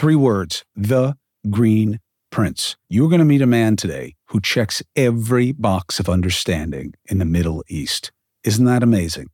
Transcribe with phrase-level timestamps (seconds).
[0.00, 1.14] Three words The
[1.50, 2.00] Green
[2.30, 2.74] Prince.
[2.88, 7.26] You're going to meet a man today who checks every box of understanding in the
[7.26, 8.10] Middle East.
[8.42, 9.28] Isn't that amazing?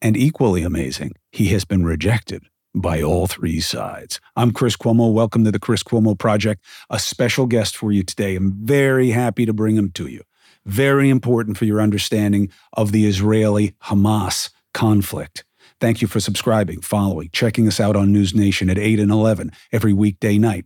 [0.00, 2.44] And equally amazing, he has been rejected
[2.74, 4.18] by all three sides.
[4.36, 5.12] I'm Chris Cuomo.
[5.12, 6.64] Welcome to the Chris Cuomo Project.
[6.88, 8.36] A special guest for you today.
[8.36, 10.22] I'm very happy to bring him to you.
[10.64, 15.44] Very important for your understanding of the Israeli Hamas conflict.
[15.80, 19.52] Thank you for subscribing, following, checking us out on News Nation at 8 and 11
[19.72, 20.64] every weekday night.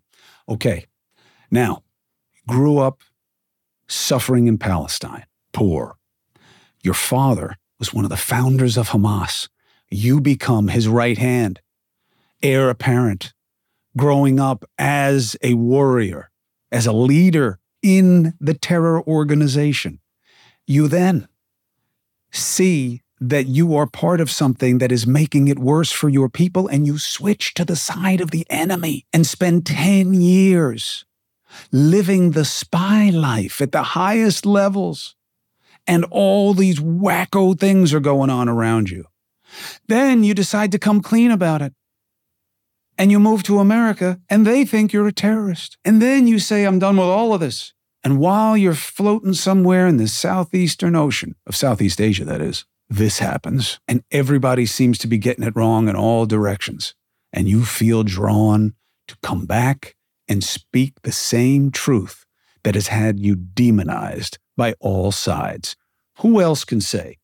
[0.49, 0.87] Okay,
[1.51, 1.83] now,
[2.47, 3.01] grew up
[3.89, 5.97] suffering in Palestine, poor.
[6.83, 9.49] Your father was one of the founders of Hamas.
[9.91, 11.61] You become his right hand,
[12.43, 13.33] heir apparent,
[13.97, 16.31] growing up as a warrior,
[16.71, 19.99] as a leader in the terror organization.
[20.67, 21.27] You then
[22.31, 26.67] see that you are part of something that is making it worse for your people,
[26.67, 31.05] and you switch to the side of the enemy and spend 10 years
[31.71, 35.17] living the spy life at the highest levels.
[35.87, 39.05] And all these wacko things are going on around you.
[39.89, 41.73] Then you decide to come clean about it.
[42.97, 45.79] And you move to America and they think you're a terrorist.
[45.85, 47.73] And then you say, I'm done with all of this.
[48.05, 53.21] And while you're floating somewhere in the Southeastern Ocean, of Southeast Asia, that is, this
[53.21, 53.79] happens.
[53.89, 56.95] And everybody seems to be getting it wrong in all directions.
[57.33, 58.75] And you feel drawn
[59.09, 59.95] to come back
[60.29, 62.27] and speak the same truth
[62.65, 65.77] that has had you demonized by all sides.
[66.19, 67.17] Who else can say?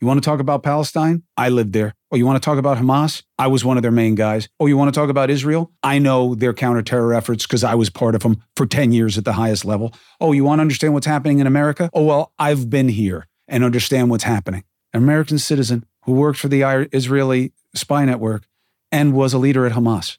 [0.00, 1.22] You want to talk about Palestine?
[1.36, 1.94] I lived there.
[2.10, 3.22] Or you want to talk about Hamas?
[3.38, 4.48] I was one of their main guys.
[4.58, 5.70] Oh, you want to talk about Israel?
[5.82, 9.26] I know their counterterror efforts because I was part of them for 10 years at
[9.26, 9.94] the highest level.
[10.18, 11.90] Oh, you want to understand what's happening in America?
[11.92, 14.64] Oh, well, I've been here and understand what's happening.
[14.92, 18.44] An American citizen who worked for the Israeli spy network
[18.90, 20.18] and was a leader at Hamas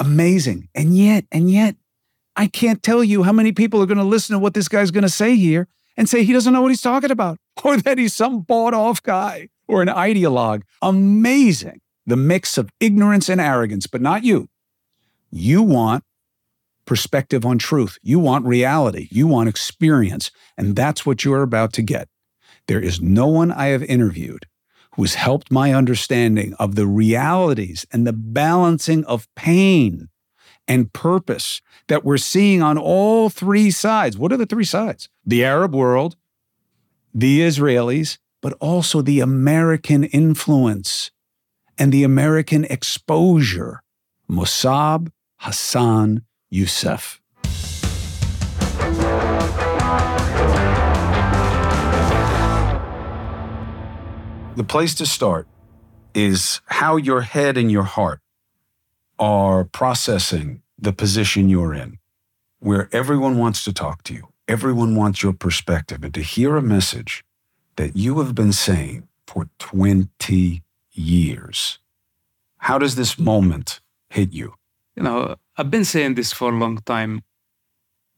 [0.00, 0.68] amazing.
[0.74, 1.76] And yet, and yet,
[2.36, 4.90] I can't tell you how many people are going to listen to what this guy's
[4.90, 7.98] going to say here and say he doesn't know what he's talking about or that
[7.98, 10.62] he's some bought off guy or an ideologue.
[10.80, 11.80] Amazing.
[12.06, 14.48] The mix of ignorance and arrogance, but not you.
[15.30, 16.04] You want
[16.86, 17.98] perspective on truth.
[18.02, 19.08] You want reality.
[19.10, 20.30] You want experience.
[20.56, 22.08] And that's what you're about to get.
[22.68, 24.46] There is no one I have interviewed
[24.94, 30.08] who has helped my understanding of the realities and the balancing of pain
[30.68, 34.18] and purpose that we're seeing on all three sides.
[34.18, 35.08] What are the three sides?
[35.24, 36.16] The Arab world,
[37.14, 41.10] the Israelis, but also the American influence
[41.78, 43.82] and the American exposure.
[44.30, 47.20] Mosab Hassan Yousef.
[54.58, 55.46] The place to start
[56.14, 58.20] is how your head and your heart
[59.16, 61.98] are processing the position you're in,
[62.58, 66.62] where everyone wants to talk to you, everyone wants your perspective, and to hear a
[66.62, 67.24] message
[67.76, 71.78] that you have been saying for 20 years.
[72.56, 73.78] How does this moment
[74.10, 74.54] hit you?
[74.96, 77.22] You know, I've been saying this for a long time,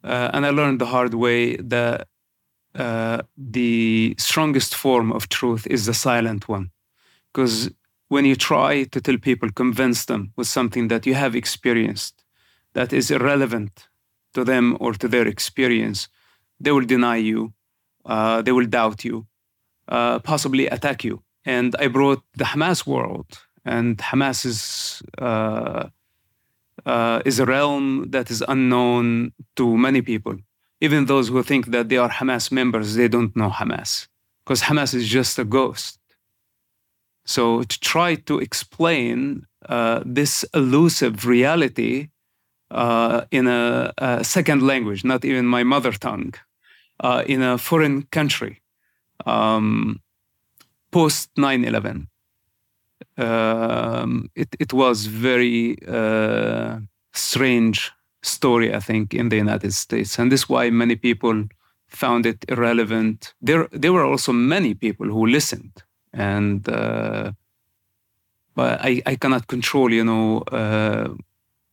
[0.02, 2.08] uh, and I learned the hard way that
[2.74, 6.70] uh, the strongest form of truth is the silent one.
[7.32, 7.70] Because
[8.08, 12.24] when you try to tell people, convince them with something that you have experienced
[12.74, 13.88] that is irrelevant
[14.34, 16.08] to them or to their experience,
[16.60, 17.52] they will deny you,
[18.04, 19.26] uh, they will doubt you,
[19.88, 21.22] uh, possibly attack you.
[21.44, 23.26] And I brought the Hamas world,
[23.64, 25.02] and Hamas is.
[25.18, 25.88] Uh,
[26.86, 30.34] uh is a realm that is unknown to many people
[30.80, 34.08] even those who think that they are Hamas members, they don't know Hamas
[34.50, 35.98] because Hamas is just a ghost.
[37.24, 42.08] So to try to explain uh, this elusive reality
[42.70, 46.34] uh, in a, a, second language, not even my mother tongue,
[47.00, 48.60] uh, in a foreign country,
[49.26, 50.00] um,
[50.90, 52.08] post 9 11,
[53.18, 56.78] um, it, it was very uh,
[57.12, 57.92] strange
[58.22, 60.18] story, I think, in the United States.
[60.18, 61.44] And this is why many people
[61.88, 63.34] found it irrelevant.
[63.40, 65.82] There, there were also many people who listened.
[66.12, 67.32] And, uh,
[68.54, 71.14] but I, I cannot control, you know, uh,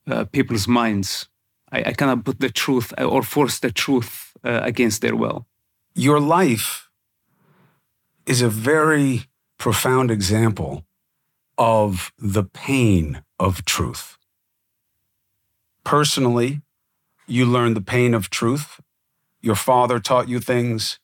[0.09, 1.27] uh, people's minds.
[1.71, 5.45] I, I, cannot put the truth or force the truth uh, against their will.
[5.95, 6.89] Your life
[8.25, 9.23] is a very
[9.57, 10.85] profound example
[11.57, 14.17] of the pain of truth
[15.87, 16.61] Personally,
[17.27, 18.81] you learned the pain of truth.
[19.41, 20.99] Your father taught you things.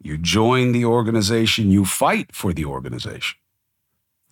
[0.00, 1.72] You join the organization.
[1.72, 3.36] You fight for the organization.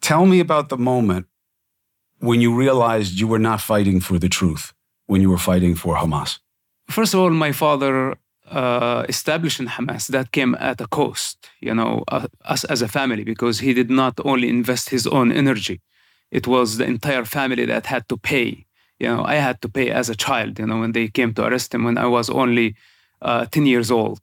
[0.00, 1.26] Tell me about the moment
[2.20, 4.72] when you realized you were not fighting for the truth.
[5.06, 6.30] when you were fighting for Hamas?
[6.88, 8.14] First of all, my father
[8.50, 13.24] uh, establishing Hamas, that came at a cost, you know, uh, us as a family,
[13.24, 15.80] because he did not only invest his own energy,
[16.30, 18.66] it was the entire family that had to pay.
[18.98, 21.44] You know, I had to pay as a child, you know, when they came to
[21.44, 22.76] arrest him when I was only
[23.22, 24.20] uh, 10 years old.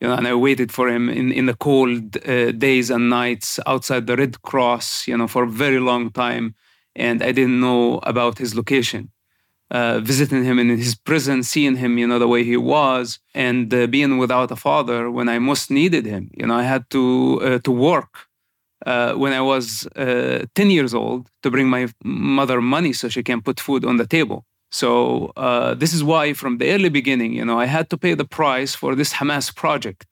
[0.00, 3.58] You know, and I waited for him in, in the cold uh, days and nights
[3.66, 6.54] outside the Red Cross, you know, for a very long time.
[6.94, 9.10] And I didn't know about his location
[9.70, 13.72] uh, visiting him in his prison, seeing him, you know, the way he was, and
[13.74, 16.30] uh, being without a father when I most needed him.
[16.36, 18.25] You know, I had to uh, to work
[18.86, 23.22] uh, when I was uh, ten years old to bring my mother money so she
[23.22, 24.44] can put food on the table.
[24.70, 28.14] So uh, this is why, from the early beginning, you know, I had to pay
[28.14, 30.06] the price for this Hamas project.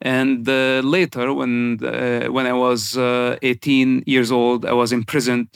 [0.00, 0.46] And
[0.98, 1.78] later, when
[2.36, 5.48] when I was 18 years old, I was imprisoned,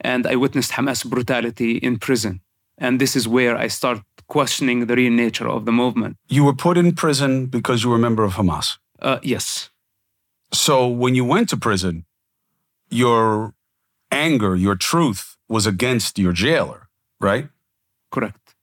[0.00, 2.40] and I witnessed Hamas brutality in prison
[2.78, 6.16] and this is where I start questioning the real nature of the movement.
[6.28, 8.78] You were put in prison because you were a member of Hamas?
[9.00, 9.70] Uh, yes.
[10.52, 12.04] So when you went to prison,
[12.90, 13.54] your
[14.10, 16.88] anger, your truth was against your jailer,
[17.20, 17.48] right?
[18.10, 18.54] Correct.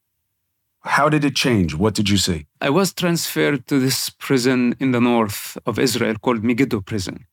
[0.82, 1.76] How did it change?
[1.76, 2.48] What did you see?
[2.60, 7.26] I was transferred to this prison in the north of Israel called Megiddo prison,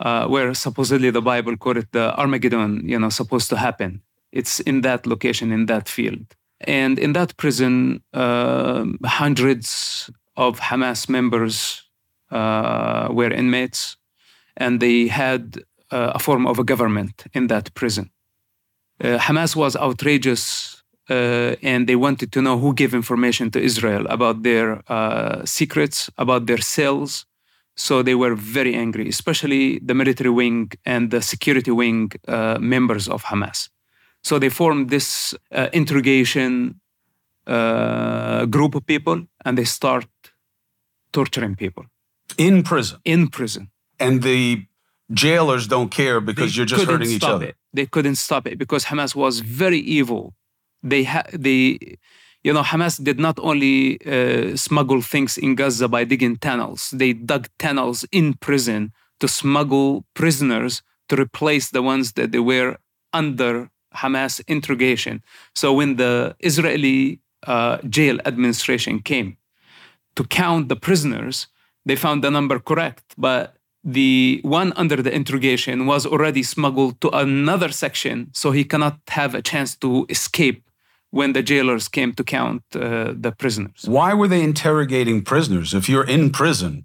[0.00, 4.02] uh, where supposedly the Bible called it the Armageddon, you know, supposed to happen.
[4.32, 6.26] It's in that location, in that field.
[6.60, 11.87] And in that prison, uh, hundreds of Hamas members
[12.30, 13.96] uh, were inmates,
[14.56, 15.58] and they had
[15.90, 18.10] uh, a form of a government in that prison.
[19.02, 24.06] Uh, Hamas was outrageous, uh, and they wanted to know who gave information to Israel
[24.08, 27.24] about their uh, secrets, about their cells.
[27.76, 32.10] So they were very angry, especially the military wing and the security wing
[32.58, 33.68] members of Hamas.
[34.22, 36.80] So they formed this uh, interrogation
[37.46, 40.06] uh, group of people and they start
[41.12, 41.84] torturing people.
[42.38, 43.00] In prison?
[43.04, 43.70] In prison.
[44.00, 44.64] And the
[45.12, 47.46] jailers don't care because they you're just hurting each other.
[47.46, 47.56] It.
[47.72, 50.34] They couldn't stop it because Hamas was very evil.
[50.82, 51.98] They, ha- they
[52.44, 57.12] you know, Hamas did not only uh, smuggle things in Gaza by digging tunnels, they
[57.12, 62.76] dug tunnels in prison to smuggle prisoners to replace the ones that they were
[63.12, 65.22] under Hamas interrogation.
[65.54, 69.36] So when the Israeli uh, jail administration came
[70.14, 71.48] to count the prisoners,
[71.88, 73.44] they found the number correct, but
[73.82, 79.32] the one under the interrogation was already smuggled to another section, so he cannot have
[79.34, 80.60] a chance to escape
[81.18, 83.80] when the jailers came to count uh, the prisoners.
[83.98, 85.68] Why were they interrogating prisoners?
[85.80, 86.84] If you're in prison,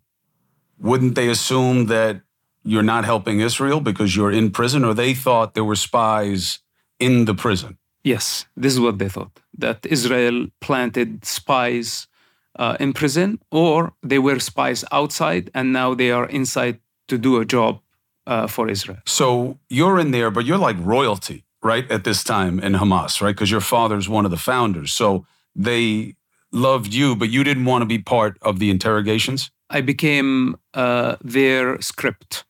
[0.79, 2.21] wouldn't they assume that
[2.63, 6.59] you're not helping Israel because you're in prison, or they thought there were spies
[6.99, 7.77] in the prison.
[8.03, 12.07] Yes, this is what they thought that Israel planted spies
[12.55, 17.39] uh, in prison, or they were spies outside and now they are inside to do
[17.39, 17.79] a job
[18.27, 18.99] uh, for Israel.
[19.05, 23.35] So you're in there, but you're like royalty, right, at this time in Hamas, right?
[23.35, 24.93] Because your father's one of the founders.
[24.93, 26.15] So they
[26.51, 29.51] loved you, but you didn't want to be part of the interrogations?
[29.69, 32.45] I became uh, their script.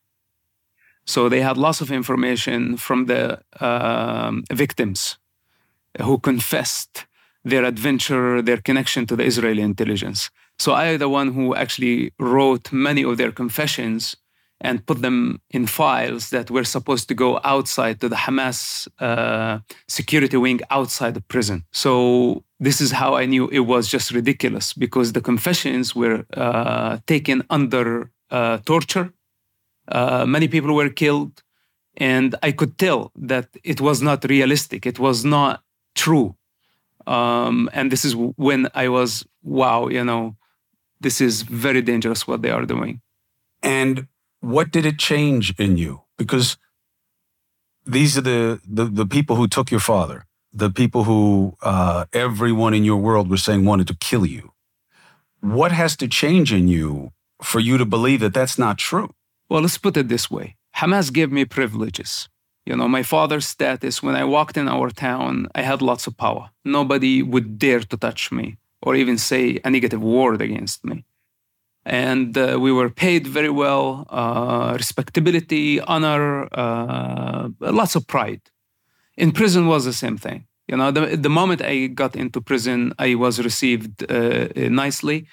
[1.06, 5.18] So they had lots of information from the um, victims
[6.00, 7.06] who confessed
[7.44, 10.30] their adventure, their connection to the Israeli intelligence.
[10.58, 14.16] So I the one who actually wrote many of their confessions
[14.60, 19.58] and put them in files that were supposed to go outside to the Hamas uh,
[19.88, 21.64] security wing outside the prison.
[21.72, 26.98] So this is how I knew it was just ridiculous because the confessions were uh,
[27.06, 29.12] taken under uh, torture
[29.88, 31.42] uh, many people were killed.
[31.96, 34.86] And I could tell that it was not realistic.
[34.86, 35.62] It was not
[35.94, 36.34] true.
[37.06, 40.36] Um, and this is when I was, wow, you know,
[41.00, 43.00] this is very dangerous what they are doing.
[43.62, 44.08] And
[44.40, 46.02] what did it change in you?
[46.16, 46.56] Because
[47.86, 52.74] these are the, the, the people who took your father, the people who uh, everyone
[52.74, 54.52] in your world was saying wanted to kill you.
[55.40, 59.14] What has to change in you for you to believe that that's not true?
[59.48, 62.28] Well, let's put it this way Hamas gave me privileges.
[62.66, 66.16] You know, my father's status, when I walked in our town, I had lots of
[66.16, 66.50] power.
[66.64, 71.04] Nobody would dare to touch me or even say a negative word against me.
[71.84, 78.40] And uh, we were paid very well, uh, respectability, honor, uh, lots of pride.
[79.16, 80.46] In prison was the same thing.
[80.66, 85.26] You know, the, the moment I got into prison, I was received uh, nicely.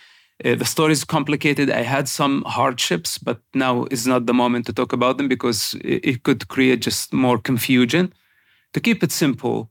[0.44, 1.70] Uh, the story is complicated.
[1.70, 5.76] I had some hardships, but now is not the moment to talk about them because
[5.84, 8.14] it, it could create just more confusion.
[8.74, 9.70] To keep it simple,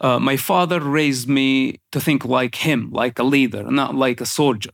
[0.00, 4.26] uh, my father raised me to think like him, like a leader, not like a
[4.26, 4.72] soldier.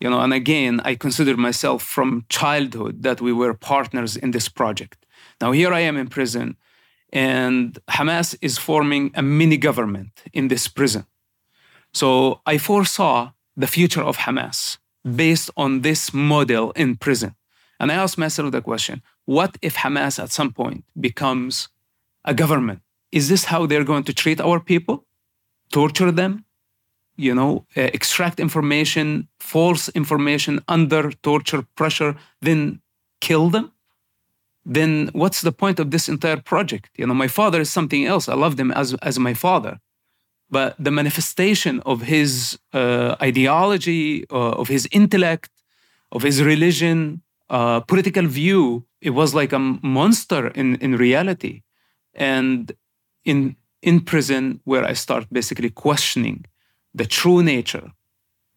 [0.00, 4.48] You know, and again, I consider myself from childhood that we were partners in this
[4.48, 5.06] project.
[5.40, 6.56] Now here I am in prison,
[7.12, 11.06] and Hamas is forming a mini government in this prison.
[11.92, 14.78] So I foresaw the future of Hamas
[15.14, 17.34] based on this model in prison.
[17.78, 21.68] And I asked myself the question what if Hamas at some point becomes
[22.24, 22.80] a government?
[23.12, 25.04] Is this how they're going to treat our people?
[25.72, 26.44] Torture them?
[27.16, 32.80] You know, uh, extract information, false information under torture, pressure, then
[33.20, 33.72] kill them?
[34.64, 36.90] Then what's the point of this entire project?
[36.98, 38.28] You know, my father is something else.
[38.28, 39.80] I loved him as, as my father.
[40.50, 45.50] But the manifestation of his uh, ideology, uh, of his intellect,
[46.12, 51.62] of his religion, uh, political view, it was like a monster in, in reality.
[52.14, 52.72] And
[53.24, 56.44] in, in prison, where I start basically questioning
[56.94, 57.92] the true nature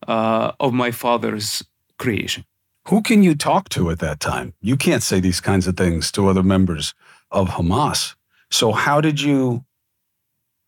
[0.08, 1.64] uh, of my father's
[1.98, 2.46] creation.
[2.88, 4.54] Who can you talk to at that time?
[4.62, 6.94] You can't say these kinds of things to other members
[7.32, 8.16] of Hamas.
[8.50, 9.66] So, how did you?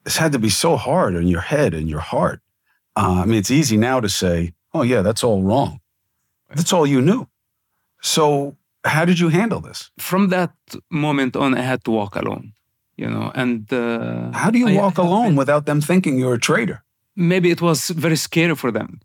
[0.04, 2.40] This had to be so hard in your head and your heart.
[2.96, 5.80] Uh, I mean, it's easy now to say, oh, yeah, that's all wrong.
[6.56, 7.28] That's all you knew.
[8.02, 9.92] So, how did you handle this?
[9.98, 10.52] From that
[10.90, 12.54] moment on, I had to walk alone,
[12.98, 13.32] you know.
[13.36, 16.84] And uh, how do you walk I, alone been, without them thinking you're a traitor?
[17.16, 19.00] Maybe it was very scary for them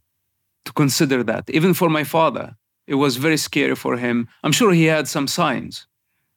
[0.64, 1.50] to consider that.
[1.50, 4.28] Even for my father, it was very scary for him.
[4.42, 5.86] I'm sure he had some signs,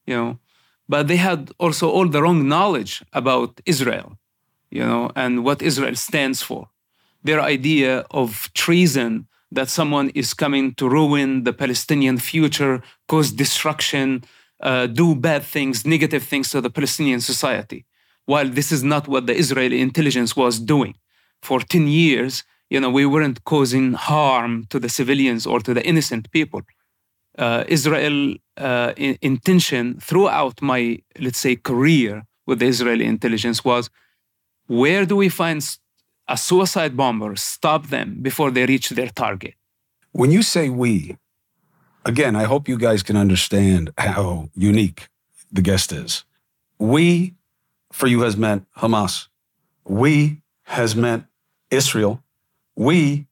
[0.05, 0.39] you know,
[0.87, 4.17] but they had also all the wrong knowledge about Israel,
[4.71, 6.69] you know, and what Israel stands for.
[7.23, 14.23] Their idea of treason that someone is coming to ruin the Palestinian future, cause destruction,
[14.61, 17.85] uh, do bad things, negative things to the Palestinian society.
[18.25, 20.95] While this is not what the Israeli intelligence was doing.
[21.41, 25.85] For 10 years, you know, we weren't causing harm to the civilians or to the
[25.85, 26.61] innocent people.
[27.38, 33.89] Uh, Israel uh, in, intention throughout my, let's say, career with the Israeli intelligence was
[34.69, 35.61] where do we find
[36.27, 39.55] a suicide bomber, stop them before they reach their target.
[40.11, 41.17] When you say we,
[42.05, 45.09] again, I hope you guys can understand how unique
[45.51, 46.23] the guest is.
[46.77, 47.33] We,
[47.91, 49.27] for you, has meant Hamas.
[49.85, 51.25] We has meant
[51.71, 52.23] Israel.
[52.75, 53.25] We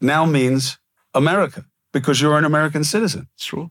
[0.00, 0.78] now means
[1.12, 3.28] America because you're an American citizen.
[3.34, 3.70] It's true.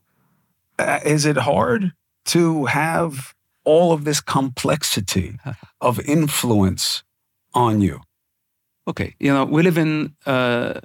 [0.78, 1.92] Uh, is it hard
[2.26, 3.34] to have
[3.64, 5.36] all of this complexity
[5.80, 7.02] of influence
[7.58, 8.00] on you?
[8.88, 10.80] okay, you know, we live in uh,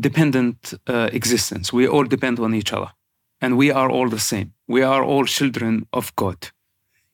[0.00, 1.72] dependent uh, existence.
[1.72, 2.92] We all depend on each other,
[3.40, 4.52] and we are all the same.
[4.68, 6.50] We are all children of God,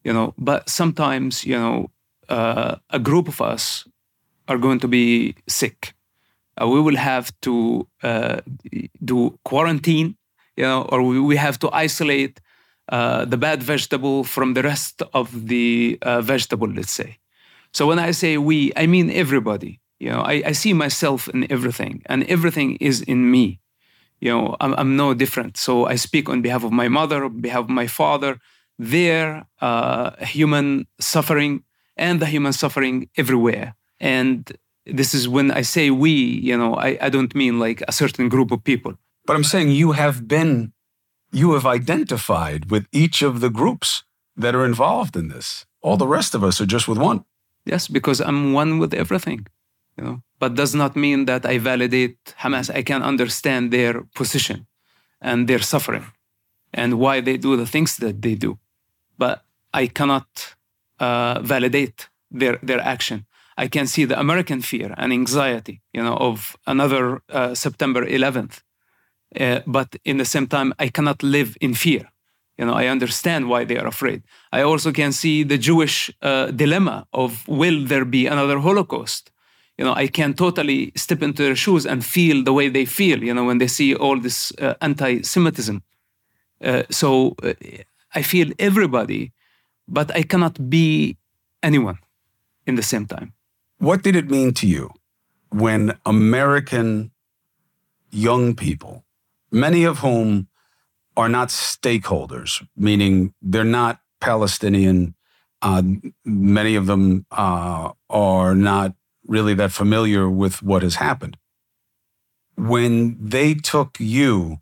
[0.04, 0.34] you know.
[0.36, 1.90] But sometimes, you know,
[2.28, 3.86] uh, a group of us
[4.48, 5.94] are going to be sick.
[6.60, 8.40] Uh, we will have to uh,
[9.04, 10.16] do quarantine,
[10.56, 12.40] you know, or we, we have to isolate
[12.90, 17.19] the bad vegetable from the rest of the vegetable, let's say.
[17.72, 21.46] So when I say we, I mean everybody you know, I, I see myself in
[21.52, 23.60] everything, and everything is in me.
[24.20, 25.56] You know, I'm, I'm no different.
[25.58, 28.40] So I speak on behalf of my mother, on behalf of my father,
[28.78, 31.64] their uh, human suffering,
[31.96, 33.74] and the human suffering everywhere.
[34.00, 34.50] And
[34.86, 38.30] this is when I say we, you know, I, I don't mean like a certain
[38.30, 38.94] group of people.
[39.26, 40.72] But I'm saying you have been,
[41.30, 45.66] you have identified with each of the groups that are involved in this.
[45.82, 47.24] All the rest of us are just with one.
[47.64, 49.46] Yes, because I'm one with everything
[49.96, 50.22] you know.
[50.38, 52.70] But does not mean that i validate hamas.
[52.74, 54.66] I can understand their position
[55.20, 56.06] and their suffering
[56.72, 58.58] and why they do the things that they do.
[59.18, 60.56] But i cannot
[60.98, 63.26] uh, validate their their action.
[63.56, 68.62] I can see the american fear and anxiety you know of another uh, september 11th
[69.38, 72.09] uh, but in the same time i cannot live in fear
[72.60, 74.20] you know i understand why they are afraid
[74.52, 79.24] i also can see the jewish uh, dilemma of will there be another holocaust
[79.80, 83.24] you know, I can totally step into their shoes and feel the way they feel,
[83.24, 85.82] you know, when they see all this uh, anti-Semitism.
[86.62, 87.54] Uh, so uh,
[88.14, 89.32] I feel everybody,
[89.88, 91.16] but I cannot be
[91.62, 91.98] anyone
[92.66, 93.32] in the same time.
[93.78, 94.90] What did it mean to you
[95.48, 97.10] when American
[98.10, 99.06] young people,
[99.50, 100.48] many of whom
[101.16, 105.14] are not stakeholders, meaning they're not Palestinian,
[105.62, 105.82] uh,
[106.24, 108.94] many of them uh, are not
[109.26, 111.36] really that familiar with what has happened.
[112.56, 114.58] When they took you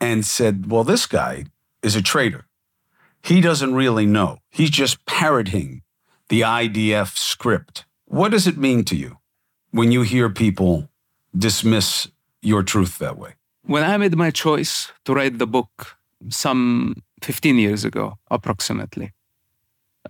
[0.00, 1.44] and said, well, this guy
[1.82, 2.46] is a traitor,
[3.22, 4.38] he doesn't really know.
[4.50, 5.82] He's just parroting
[6.28, 7.84] the IDF script.
[8.06, 9.18] What does it mean to you
[9.70, 10.88] when you hear people
[11.36, 12.08] dismiss
[12.40, 13.34] your truth that way?
[13.70, 15.96] When I made my choice to write the book
[16.28, 19.12] some 15 years ago, approximately,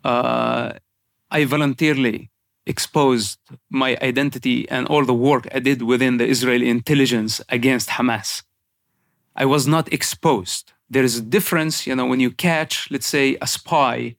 [0.03, 0.73] uh,
[1.31, 2.31] I voluntarily
[2.65, 3.39] exposed
[3.69, 8.45] my identity and all the work I did within the Israeli intelligence against Hamas.
[9.37, 10.73] I was not exposed.
[10.89, 14.17] There is a difference, you know, when you catch, let's say, a spy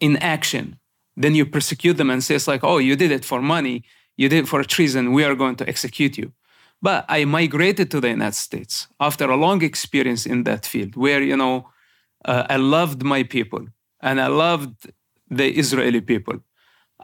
[0.00, 0.80] in action,
[1.16, 3.84] then you persecute them and say it's like, oh, you did it for money,
[4.16, 6.32] you did it for treason, we are going to execute you.
[6.82, 11.22] But I migrated to the United States after a long experience in that field where,
[11.22, 11.68] you know,
[12.24, 13.68] uh, I loved my people
[14.00, 14.90] and I loved
[15.30, 16.40] the Israeli people.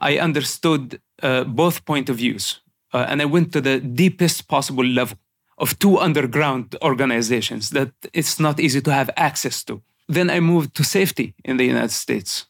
[0.01, 2.61] I understood uh, both point of views
[2.93, 5.19] uh, and I went to the deepest possible level
[5.59, 9.83] of two underground organizations that it's not easy to have access to.
[10.09, 12.47] Then I moved to safety in the United States.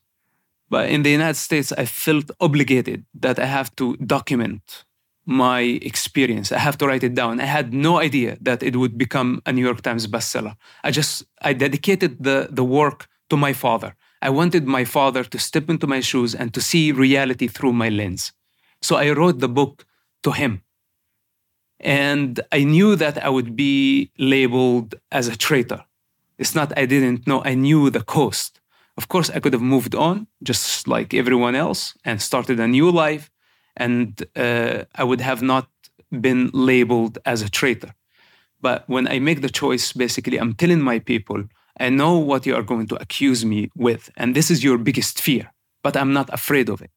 [0.71, 4.85] But in the United States, I felt obligated that I have to document
[5.29, 6.51] my experience.
[6.53, 7.39] I have to write it down.
[7.39, 10.57] I had no idea that it would become a New York Times bestseller.
[10.83, 13.95] I just I dedicated the the work to my father.
[14.23, 17.91] I wanted my father to step into my shoes and to see reality through my
[17.91, 18.33] lens.
[18.81, 19.85] So I wrote the book
[20.23, 20.63] to him.
[21.79, 25.85] And I knew that I would be labeled as a traitor.
[26.39, 28.61] It's not I didn't know, I knew the cost.
[28.97, 32.91] Of course, I could have moved on just like everyone else and started a new
[32.91, 33.31] life
[33.79, 35.69] and uh, I would have not
[36.21, 37.95] been labeled as a traitor.
[38.61, 41.45] But when I make the choice, basically, I'm telling my people,
[41.81, 45.21] I know what you are going to accuse me with, and this is your biggest
[45.21, 46.91] fear, but I'm not afraid of it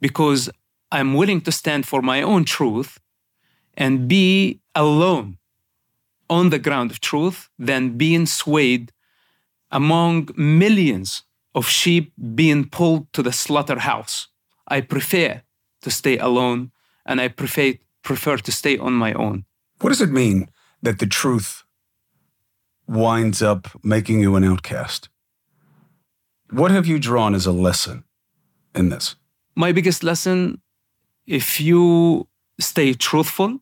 [0.00, 0.48] because
[0.90, 2.98] I'm willing to stand for my own truth
[3.76, 5.36] and be alone
[6.30, 8.92] on the ground of truth than being swayed
[9.70, 11.22] among millions
[11.54, 14.28] of sheep being pulled to the slaughterhouse.
[14.66, 15.42] I prefer
[15.82, 16.70] to stay alone,
[17.06, 19.44] and I prefer, prefer to stay on my own.
[19.80, 20.48] What does it mean
[20.82, 21.64] that the truth
[22.86, 25.08] winds up making you an outcast?
[26.50, 28.04] What have you drawn as a lesson
[28.74, 29.16] in this?
[29.54, 30.60] My biggest lesson
[31.28, 32.26] if you
[32.58, 33.60] stay truthful,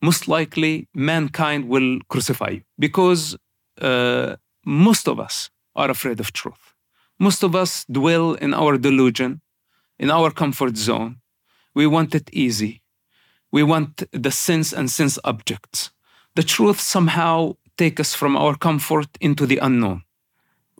[0.00, 3.36] most likely mankind will crucify you because
[3.80, 6.74] uh, most of us are afraid of truth.
[7.18, 9.42] Most of us dwell in our delusion,
[9.98, 11.20] in our comfort zone,
[11.74, 12.82] we want it easy.
[13.50, 15.90] We want the sense and sense objects.
[16.34, 20.02] The truth somehow take us from our comfort into the unknown,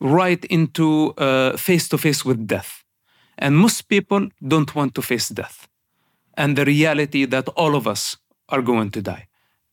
[0.00, 1.14] right into
[1.56, 2.84] face to face with death.
[3.38, 5.68] And most people don't want to face death
[6.36, 8.16] and the reality that all of us
[8.48, 9.26] are going to die.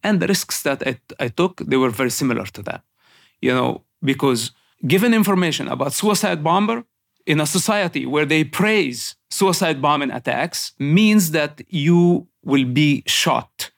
[0.03, 2.83] And the risks that I, I took, they were very similar to that.
[3.39, 4.51] You know, because
[4.87, 6.83] given information about suicide bomber
[7.25, 13.71] in a society where they praise suicide bombing attacks means that you will be shot,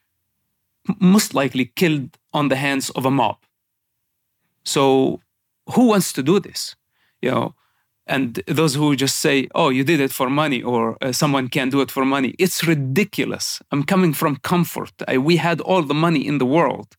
[1.00, 3.38] most likely killed on the hands of a mob.
[4.64, 5.22] So,
[5.74, 6.76] who wants to do this?
[7.22, 7.56] You know,
[8.06, 11.70] and those who just say, "Oh, you did it for money," or uh, "Someone can
[11.70, 13.62] do it for money," it's ridiculous.
[13.72, 14.94] I'm coming from comfort.
[15.08, 16.98] I, we had all the money in the world.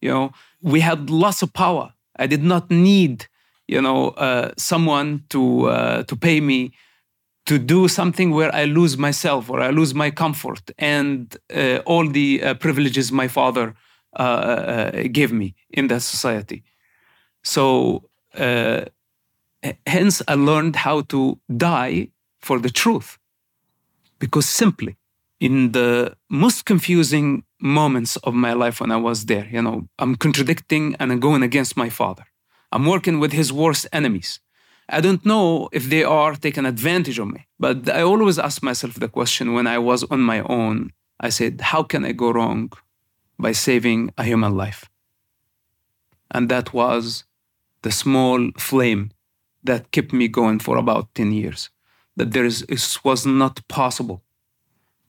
[0.00, 1.94] You know, we had lots of power.
[2.16, 3.28] I did not need,
[3.68, 6.72] you know, uh, someone to uh, to pay me
[7.46, 12.06] to do something where I lose myself or I lose my comfort and uh, all
[12.08, 13.74] the uh, privileges my father
[14.14, 16.62] uh, uh gave me in that society.
[17.42, 18.04] So,
[19.86, 22.08] hence, I learned how to die
[22.40, 23.18] for the truth.
[24.18, 24.96] Because simply,
[25.40, 30.14] in the most confusing moments of my life when I was there, you know, I'm
[30.14, 32.24] contradicting and I'm going against my father.
[32.72, 34.40] I'm working with his worst enemies.
[34.88, 38.94] I don't know if they are taking advantage of me, but I always ask myself
[38.94, 40.92] the question when I was on my own.
[41.20, 42.72] I said, How can I go wrong
[43.38, 44.90] by saving a human life?
[46.30, 47.24] And that was
[47.82, 49.10] the small flame
[49.62, 51.70] that kept me going for about 10 years.
[52.16, 54.22] That there is, it was not possible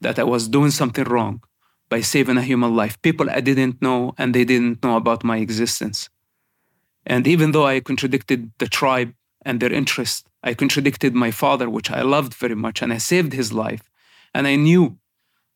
[0.00, 1.42] that I was doing something wrong
[1.88, 3.00] by saving a human life.
[3.02, 6.08] People I didn't know and they didn't know about my existence.
[7.06, 9.14] And even though I contradicted the tribe
[9.44, 10.26] and their interest.
[10.42, 13.90] I contradicted my father, which I loved very much, and I saved his life.
[14.34, 14.98] And I knew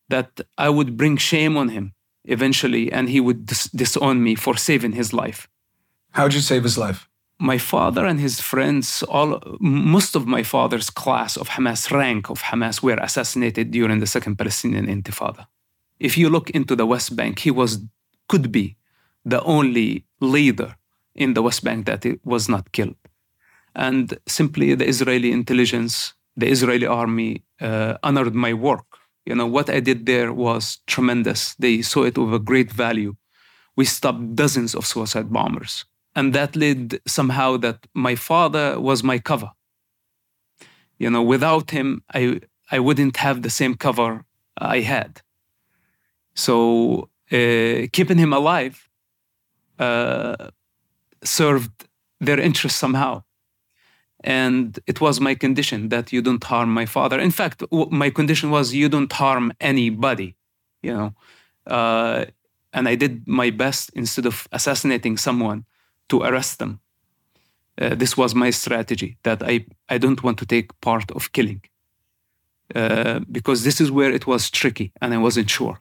[0.09, 1.93] that I would bring shame on him
[2.25, 5.47] eventually, and he would dis- disown me for saving his life.
[6.11, 7.07] How'd you save his life?
[7.39, 12.41] My father and his friends, all most of my father's class of Hamas rank of
[12.41, 15.47] Hamas were assassinated during the Second Palestinian Intifada.
[15.99, 17.79] If you look into the West Bank, he was
[18.27, 18.75] could be
[19.23, 20.75] the only leader
[21.15, 22.95] in the West Bank that it was not killed
[23.75, 28.85] and simply the Israeli intelligence the Israeli army uh, honored my work.
[29.25, 31.53] You know, what I did there was tremendous.
[31.55, 33.15] They saw it of a great value.
[33.75, 35.85] We stopped dozens of suicide bombers.
[36.15, 39.51] And that led somehow that my father was my cover.
[40.97, 42.41] You know, without him, I,
[42.71, 44.25] I wouldn't have the same cover
[44.57, 45.21] I had.
[46.33, 48.89] So uh, keeping him alive
[49.77, 50.49] uh,
[51.23, 51.71] served
[52.19, 53.23] their interest somehow.
[54.21, 57.19] And it was my condition that you don't harm my father.
[57.19, 60.35] In fact, my condition was you don't harm anybody,
[60.81, 61.13] you know.
[61.65, 62.25] Uh,
[62.73, 65.65] and I did my best instead of assassinating someone
[66.09, 66.81] to arrest them.
[67.81, 71.61] Uh, this was my strategy that I, I don't want to take part of killing
[72.75, 75.79] uh, because this is where it was tricky and I wasn't sure.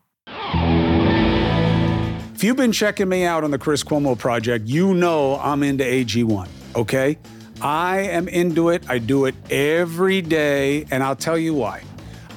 [2.39, 5.83] If you've been checking me out on the Chris Cuomo project, you know I'm into
[5.83, 6.47] AG1,
[6.77, 7.19] okay?
[7.61, 8.89] I am into it.
[8.89, 11.83] I do it every day, and I'll tell you why.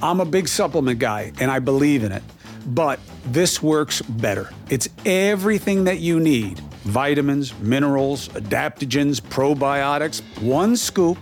[0.02, 2.24] I'm a big supplement guy, and I believe in it.
[2.66, 4.50] But this works better.
[4.72, 11.20] It's everything that you need vitamins, minerals, adaptogens, probiotics, one scoop,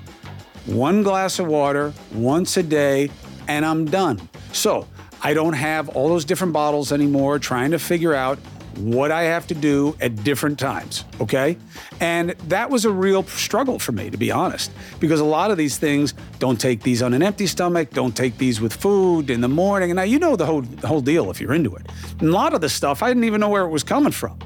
[0.67, 3.11] one glass of water, once a day,
[3.49, 4.29] and I'm done.
[4.53, 4.87] So
[5.21, 8.39] I don't have all those different bottles anymore trying to figure out
[8.79, 11.57] what I have to do at different times, okay?
[11.99, 15.57] And that was a real struggle for me, to be honest, because a lot of
[15.57, 19.41] these things don't take these on an empty stomach, don't take these with food in
[19.41, 19.91] the morning.
[19.91, 21.85] And now you know the whole, the whole deal if you're into it.
[22.19, 24.39] And a lot of the stuff, I didn't even know where it was coming from.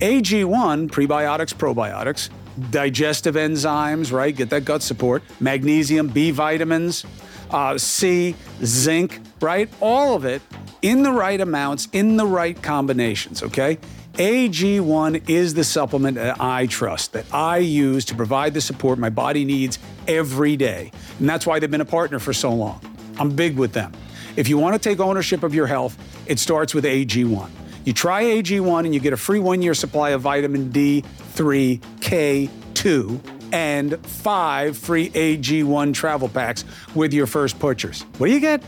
[0.00, 2.30] AG1, prebiotics, probiotics,
[2.70, 4.34] digestive enzymes, right?
[4.34, 7.04] Get that gut support, magnesium, B vitamins,
[7.50, 9.68] uh, C, zinc, right?
[9.80, 10.42] All of it
[10.82, 13.78] in the right amounts, in the right combinations, okay?
[14.14, 19.10] AG1 is the supplement that I trust, that I use to provide the support my
[19.10, 20.90] body needs every day.
[21.18, 22.80] And that's why they've been a partner for so long.
[23.18, 23.92] I'm big with them.
[24.36, 27.50] If you want to take ownership of your health, it starts with AG1.
[27.84, 33.20] You try AG1 and you get a free one year supply of vitamin D3, K2,
[33.52, 36.64] and five free AG1 travel packs
[36.94, 38.02] with your first purchase.
[38.18, 38.62] What do you get?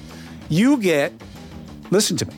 [0.48, 1.12] You get
[1.92, 2.34] Listen to me.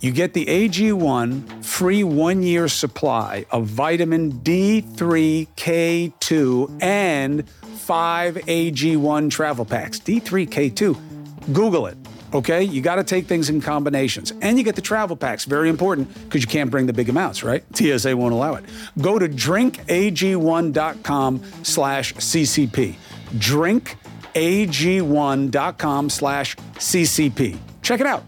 [0.00, 9.30] You get the AG1 free one year supply of vitamin D3, K2, and five AG1
[9.30, 10.00] travel packs.
[10.00, 11.52] D3, K2.
[11.52, 11.98] Google it.
[12.32, 14.32] Okay, you got to take things in combinations.
[14.40, 17.44] And you get the travel packs, very important because you can't bring the big amounts,
[17.44, 17.62] right?
[17.76, 18.64] TSA won't allow it.
[19.02, 22.94] Go to drinkag1.com slash CCP.
[23.34, 27.58] Drinkag1.com slash CCP.
[27.82, 28.24] Check it out.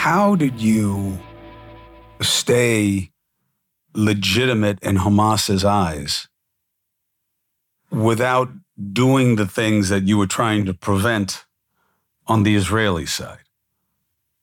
[0.00, 1.18] How did you
[2.22, 3.10] stay
[3.92, 6.26] legitimate in Hamas's eyes
[7.90, 8.48] without
[8.94, 11.44] doing the things that you were trying to prevent
[12.26, 13.44] on the Israeli side?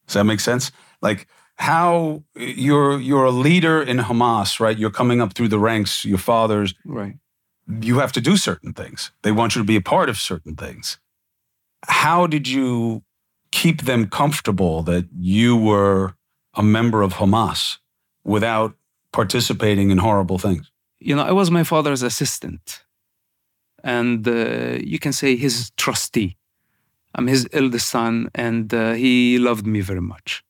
[0.06, 0.72] Does that make sense?
[1.02, 4.78] Like how you're you're a leader in Hamas, right?
[4.78, 6.76] You're coming up through the ranks, your fathers.
[6.86, 7.15] Right.
[7.67, 9.10] You have to do certain things.
[9.24, 11.00] They want you to be a part of certain things
[11.88, 13.04] how did you
[13.52, 16.16] keep them comfortable that you were
[16.54, 17.78] a member of Hamas
[18.24, 18.76] without
[19.12, 20.72] participating in horrible things?
[21.00, 22.84] You know, I was my father's assistant,
[23.84, 26.38] and uh, you can say his trustee.
[27.16, 30.44] I'm his eldest son, and uh, he loved me very much.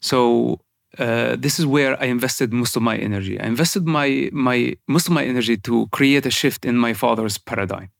[0.00, 0.60] So
[0.98, 3.38] uh, this is where I invested most of my energy.
[3.40, 7.38] I invested my my most of my energy to create a shift in my father's
[7.38, 7.90] paradigm.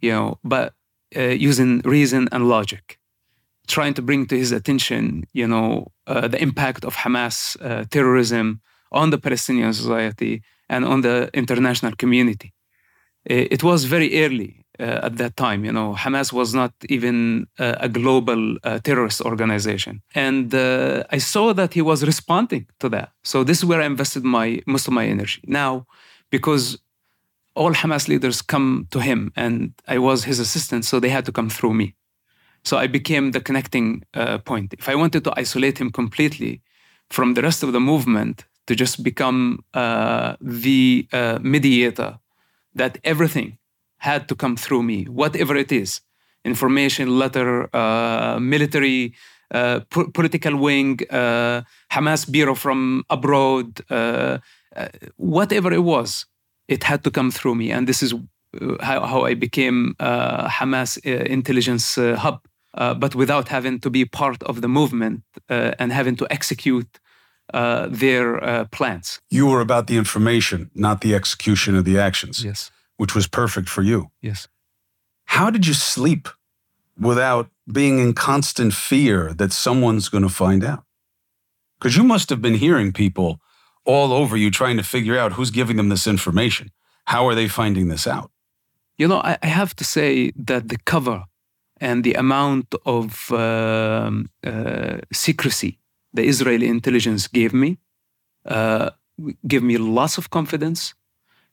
[0.00, 0.74] You know, but
[1.16, 2.98] uh, using reason and logic,
[3.66, 8.60] trying to bring to his attention, you know, uh, the impact of Hamas uh, terrorism
[8.92, 12.52] on the Palestinian society and on the international community.
[13.24, 15.64] It was very early uh, at that time.
[15.64, 21.54] You know, Hamas was not even uh, a global uh, terrorist organization, and I saw
[21.54, 23.12] that he was responding to that.
[23.22, 25.40] So this is where I invested my most of my energy.
[25.46, 25.86] Now,
[26.30, 26.78] because
[27.54, 31.32] all Hamas leaders come to him, and I was his assistant, so they had to
[31.32, 31.94] come through me.
[32.64, 34.74] So I became the connecting uh, point.
[34.78, 36.62] If I wanted to isolate him completely
[37.10, 42.18] from the rest of the movement, to just become uh, the uh, mediator,
[42.74, 43.58] that everything
[43.98, 46.00] had to come through me, whatever it is
[46.46, 49.14] information, letter, uh, military,
[49.50, 53.80] uh, po- political wing, uh, Hamas bureau from abroad,
[55.16, 56.26] whatever it was
[56.68, 57.70] it had to come through me.
[57.70, 58.14] And this is
[58.80, 62.40] how, how I became uh, Hamas uh, intelligence uh, hub,
[62.74, 67.00] uh, but without having to be part of the movement uh, and having to execute
[67.52, 69.20] their plans.
[69.30, 72.42] You were about the information, not the execution of the actions.
[72.44, 72.70] Yes.
[72.96, 74.10] which was perfect for you.
[74.20, 74.48] Yes.
[75.24, 76.28] How did you sleep
[76.98, 80.84] without being in constant fear that someone's going to find out?
[81.78, 83.40] Because you must have been hearing people
[83.84, 86.70] all over you trying to figure out who's giving them this information.
[87.06, 88.30] How are they finding this out?
[88.96, 91.24] You know, I, I have to say that the cover
[91.80, 95.78] and the amount of um, uh, secrecy
[96.14, 97.78] the Israeli intelligence gave me
[98.46, 98.90] uh,
[99.46, 100.94] gave me lots of confidence,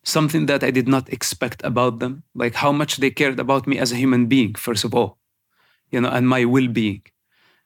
[0.03, 3.77] something that I did not expect about them, like how much they cared about me
[3.77, 5.17] as a human being, first of all,
[5.91, 7.03] you know, and my well-being,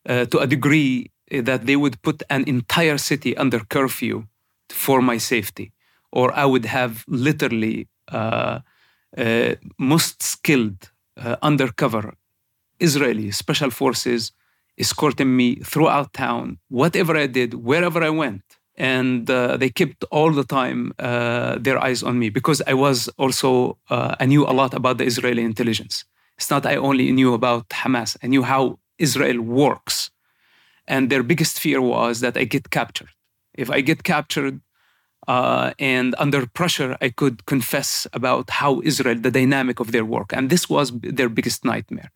[0.07, 4.27] uh, to a degree that they would put an entire city under curfew
[4.69, 5.71] for my safety,
[6.11, 8.59] or I would have literally uh,
[9.17, 12.15] uh, most skilled uh, undercover
[12.79, 14.31] Israeli special forces
[14.77, 18.43] escorting me throughout town, whatever I did, wherever I went.
[18.77, 23.07] And uh, they kept all the time uh, their eyes on me because I was
[23.17, 26.03] also, uh, I knew a lot about the Israeli intelligence.
[26.37, 30.11] It's not I only knew about Hamas, I knew how Israel works.
[30.87, 33.09] And their biggest fear was that I get captured.
[33.53, 34.59] If I get captured,
[35.27, 40.31] uh, and under pressure, I could confess about how Israel, the dynamic of their work.
[40.33, 42.11] And this was their biggest nightmare.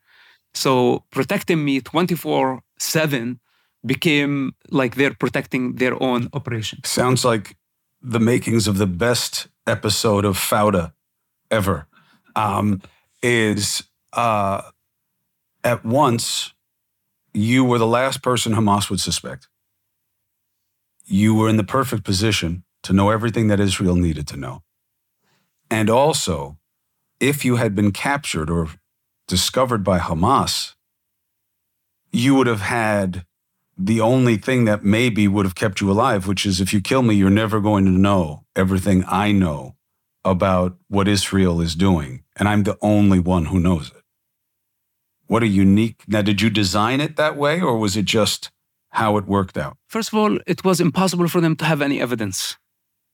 [0.54, 3.40] So protecting me 24 7
[3.86, 6.80] became like they're protecting their own operation.
[6.84, 7.56] Sounds like
[8.02, 10.94] the makings of the best episode of Fauda
[11.52, 11.88] ever.
[12.36, 12.82] Um,
[13.22, 13.84] is
[14.14, 14.62] uh,
[15.64, 16.54] at once
[17.34, 19.48] you were the last person Hamas would suspect.
[21.06, 24.64] You were in the perfect position to know everything that Israel needed to know.
[25.70, 26.58] And also,
[27.20, 28.70] if you had been captured or
[29.30, 30.74] discovered by Hamas,
[32.12, 33.26] you would have had
[33.78, 37.04] the only thing that maybe would have kept you alive, which is if you kill
[37.04, 39.76] me, you're never going to know everything I know
[40.26, 42.24] about what Israel is doing.
[42.36, 44.04] And I'm the only one who knows it.
[45.28, 46.04] What a unique.
[46.08, 48.52] Now, did you design it that way or was it just
[48.90, 49.78] how it worked out?
[49.88, 52.58] First of all, it was impossible for them to have any evidence.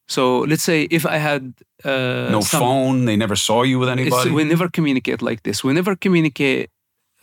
[0.07, 3.89] So let's say if I had uh, no some, phone, they never saw you with
[3.89, 4.31] anybody.
[4.31, 5.63] We never communicate like this.
[5.63, 6.69] We never communicate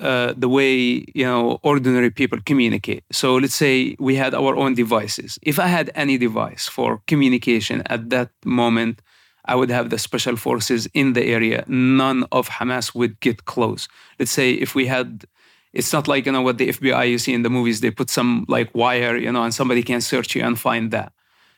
[0.01, 3.05] uh, the way you know ordinary people communicate.
[3.13, 5.39] So let's say we had our own devices.
[5.43, 9.01] If I had any device for communication at that moment,
[9.45, 11.65] I would have the special forces in the area.
[11.69, 13.89] None of Hamas would get close.
[14.19, 15.25] Let's say if we had.
[15.73, 17.81] It's not like you know what the FBI you see in the movies.
[17.81, 21.15] They put some like wire, you know, and somebody can search you and find that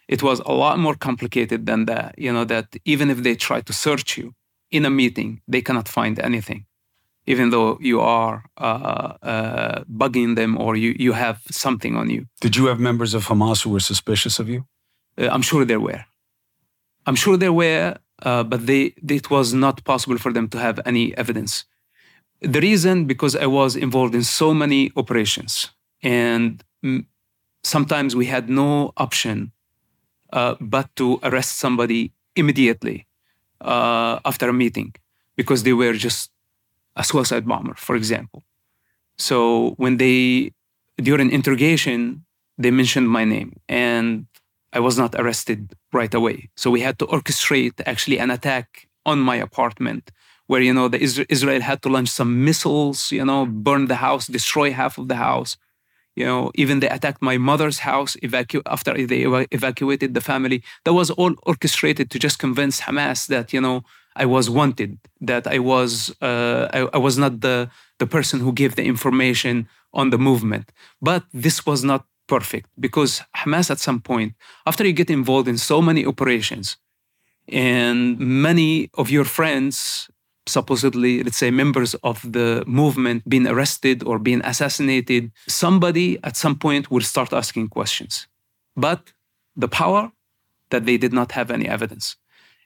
[0.09, 2.15] it was a lot more complicated than that.
[2.19, 4.35] You know, that even if they try to search you
[4.71, 6.67] in a meeting, they cannot find anything,
[7.27, 12.27] even though you are uh, uh, bugging them or you, you have something on you.
[12.41, 14.67] Did you have members of Hamas who were suspicious of you?
[15.17, 16.05] Uh, I'm sure there were.
[17.07, 20.81] I'm sure there were, uh, but they, it was not possible for them to have
[20.87, 21.65] any evidence.
[22.41, 25.71] The reason, because I was involved in so many operations,
[26.03, 26.63] and
[27.63, 29.53] sometimes we had no option
[30.35, 33.07] uh, but to arrest somebody immediately
[33.61, 34.93] uh, after a meeting
[35.37, 36.31] because they were just
[36.97, 38.43] a suicide bomber, for example.
[39.17, 40.53] So when they,
[40.97, 42.25] during interrogation,
[42.59, 44.27] they mentioned my name and
[44.73, 46.51] I was not arrested right away.
[46.57, 50.11] So we had to orchestrate actually an attack on my apartment
[50.47, 54.27] where, you know, the Israel had to launch some missiles, you know, burn the house,
[54.27, 55.57] destroy half of the house
[56.17, 60.63] you know even they attacked my mother's house evacu- after they ev- evacuated the family.
[60.85, 63.83] That was all orchestrated to just convince hamas that you know
[64.17, 65.91] i was wanted that i was
[66.23, 70.73] uh, I, I was not the the person who gave the information on the movement.
[71.01, 74.33] But this was not perfect because hamas at some point
[74.67, 76.77] after you get involved in so many operations
[77.49, 80.09] and many of your friends
[80.47, 86.57] supposedly, let's say, members of the movement being arrested or being assassinated, somebody at some
[86.59, 88.27] point will start asking questions.
[88.77, 89.13] But
[89.57, 90.13] the power
[90.71, 92.17] that they did not have any evidence.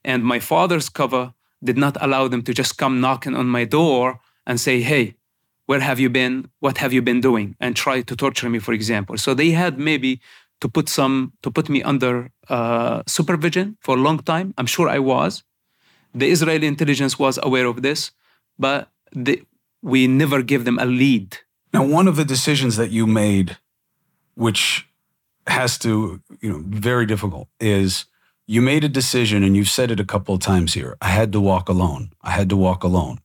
[0.04, 4.20] And my father's cover did not allow them to just come knocking on my door
[4.46, 5.16] and say, hey,
[5.66, 6.48] where have you been?
[6.60, 7.56] What have you been doing?
[7.60, 9.18] And try to torture me, for example.
[9.18, 10.20] So they had maybe
[10.60, 14.54] to put some to put me under uh, supervision for a long time.
[14.56, 15.44] I'm sure I was,
[16.18, 18.10] the Israeli intelligence was aware of this,
[18.58, 19.42] but the,
[19.82, 21.38] we never give them a lead.
[21.72, 23.56] Now, one of the decisions that you made,
[24.34, 24.88] which
[25.46, 28.06] has to, you know, very difficult, is
[28.46, 30.96] you made a decision, and you've said it a couple of times here.
[31.00, 32.10] I had to walk alone.
[32.22, 33.18] I had to walk alone.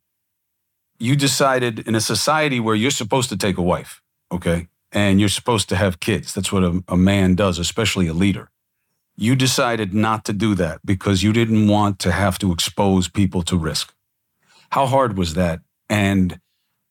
[0.99, 4.01] You decided in a society where you're supposed to take a wife,
[4.31, 6.33] okay, and you're supposed to have kids.
[6.33, 8.49] That's what a, a man does, especially a leader.
[9.15, 13.41] You decided not to do that because you didn't want to have to expose people
[13.43, 13.93] to risk.
[14.71, 15.59] How hard was that?
[15.89, 16.39] And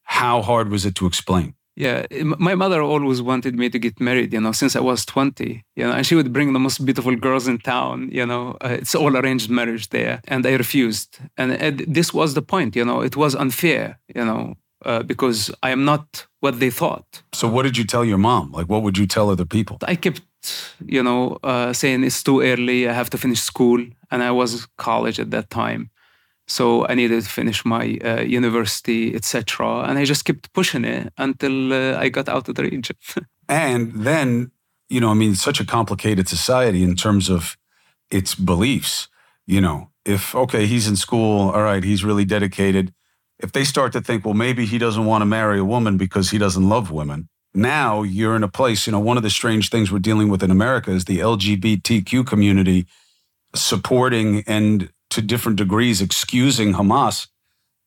[0.05, 1.55] how hard was it to explain?
[1.75, 5.65] Yeah, my mother always wanted me to get married, you know, since I was 20,
[5.75, 8.77] you know, and she would bring the most beautiful girls in town, you know, uh,
[8.81, 10.21] it's all arranged marriage there.
[10.29, 11.19] And I refused.
[11.39, 14.55] And uh, this was the point, you know, it was unfair, you know,
[14.85, 17.23] uh, because I am not what they thought.
[17.33, 18.53] So, what did you tell your mom?
[18.53, 19.79] Like, what would you tell other people?
[19.83, 20.21] I kept,
[20.87, 23.85] you know, uh, saying it's too early, I have to finish school.
[24.11, 25.91] And I was college at that time.
[26.47, 29.85] So I needed to finish my uh, university, etc.
[29.87, 32.97] And I just kept pushing it until uh, I got out of the region.
[33.49, 34.51] and then,
[34.89, 37.57] you know, I mean, such a complicated society in terms of
[38.11, 39.09] its beliefs.
[39.47, 42.93] You know, if, okay, he's in school, all right, he's really dedicated.
[43.39, 46.31] If they start to think, well, maybe he doesn't want to marry a woman because
[46.31, 49.69] he doesn't love women, now you're in a place, you know, one of the strange
[49.69, 52.87] things we're dealing with in America is the LGBTQ community
[53.55, 57.29] supporting and to different degrees excusing Hamas,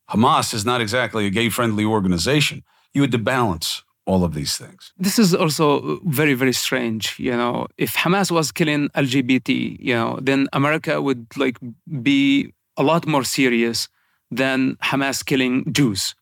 [0.10, 2.64] Hamas is not exactly a gay friendly organization.
[2.94, 4.94] You had to balance all of these things.
[4.98, 7.18] This is also very, very strange.
[7.18, 11.58] You know, if Hamas was killing LGBT, you know, then America would like
[12.02, 13.90] be a lot more serious
[14.30, 16.14] than Hamas killing Jews.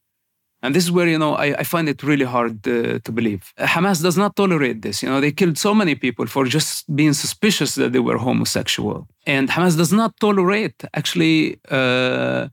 [0.63, 3.53] And this is where, you know, I, I find it really hard uh, to believe.
[3.59, 5.03] Hamas does not tolerate this.
[5.03, 9.05] You know, they killed so many people for just being suspicious that they were homosexual.
[9.27, 12.47] And Hamas does not tolerate, actually, uh,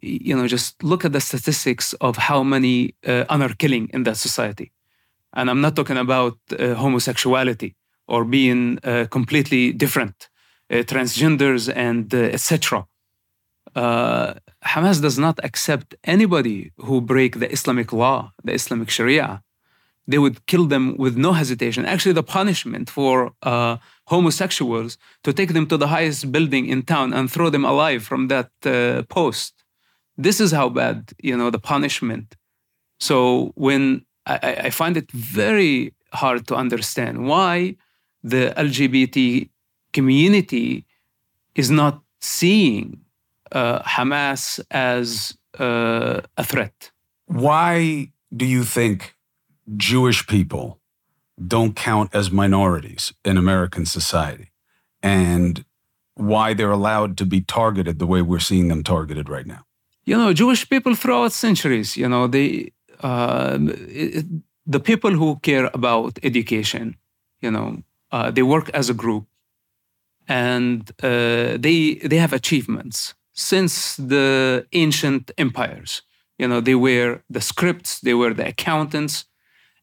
[0.00, 4.16] you know, just look at the statistics of how many uh, honor killing in that
[4.16, 4.72] society.
[5.34, 7.76] And I'm not talking about uh, homosexuality
[8.08, 10.30] or being uh, completely different,
[10.70, 12.86] uh, transgenders and etc.
[13.74, 19.42] Uh, Hamas does not accept anybody who break the Islamic law, the Islamic Sharia.
[20.06, 21.84] They would kill them with no hesitation.
[21.84, 27.12] Actually, the punishment for uh, homosexuals to take them to the highest building in town
[27.12, 29.62] and throw them alive from that uh, post.
[30.16, 32.36] This is how bad, you know, the punishment.
[33.00, 37.76] So when I, I find it very hard to understand why
[38.22, 39.48] the LGBT
[39.92, 40.84] community
[41.54, 43.00] is not seeing
[43.52, 46.90] uh, Hamas as uh, a threat.
[47.26, 49.14] Why do you think
[49.76, 50.80] Jewish people
[51.46, 54.50] don't count as minorities in American society?
[55.02, 55.64] And
[56.14, 59.64] why they're allowed to be targeted the way we're seeing them targeted right now?
[60.04, 64.26] You know, Jewish people throughout centuries, you know, they, uh, it,
[64.66, 66.96] the people who care about education,
[67.40, 69.26] you know, uh, they work as a group
[70.28, 76.02] and uh, they, they have achievements since the ancient empires.
[76.38, 79.26] You know, they were the scripts, they were the accountants,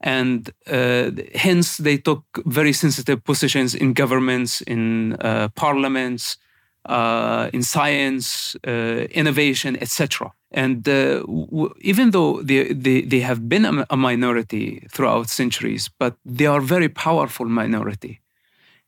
[0.01, 6.37] and uh, hence they took very sensitive positions in governments, in uh, parliaments,
[6.85, 10.31] uh, in science, uh, innovation, etc.
[10.51, 15.89] And uh, w- even though they, they, they have been a, a minority throughout centuries,
[15.99, 18.21] but they are very powerful minority.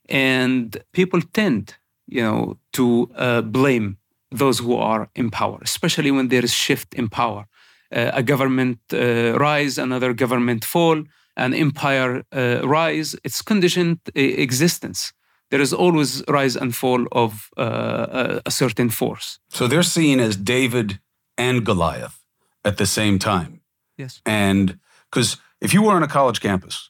[0.08, 1.76] And people tend,
[2.08, 3.98] you know, to uh, blame
[4.32, 7.46] those who are in power, especially when there is shift in power.
[7.94, 11.04] Uh, a government uh, rise, another government fall,
[11.36, 13.16] an empire uh, rise.
[13.24, 15.14] It's conditioned existence.
[15.50, 19.40] There is always rise and fall of uh, a, a certain force.
[19.50, 21.00] So they're seen as David
[21.38, 22.24] and Goliath
[22.64, 23.62] at the same time.
[23.98, 24.22] Yes.
[24.26, 26.90] And because if you were on a college campus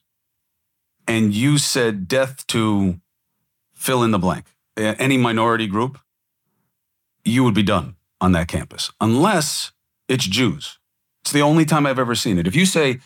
[1.07, 3.01] and you said death to
[3.73, 4.45] fill in the blank,
[4.77, 5.97] any minority group,
[7.23, 9.71] you would be done on that campus, unless
[10.07, 10.79] it's Jews.
[11.21, 12.47] It's the only time I've ever seen it.
[12.47, 12.99] If you say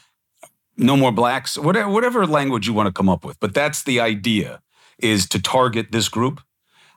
[0.78, 4.00] no more blacks, whatever, whatever language you want to come up with, but that's the
[4.00, 4.62] idea
[5.00, 6.42] is to target this group.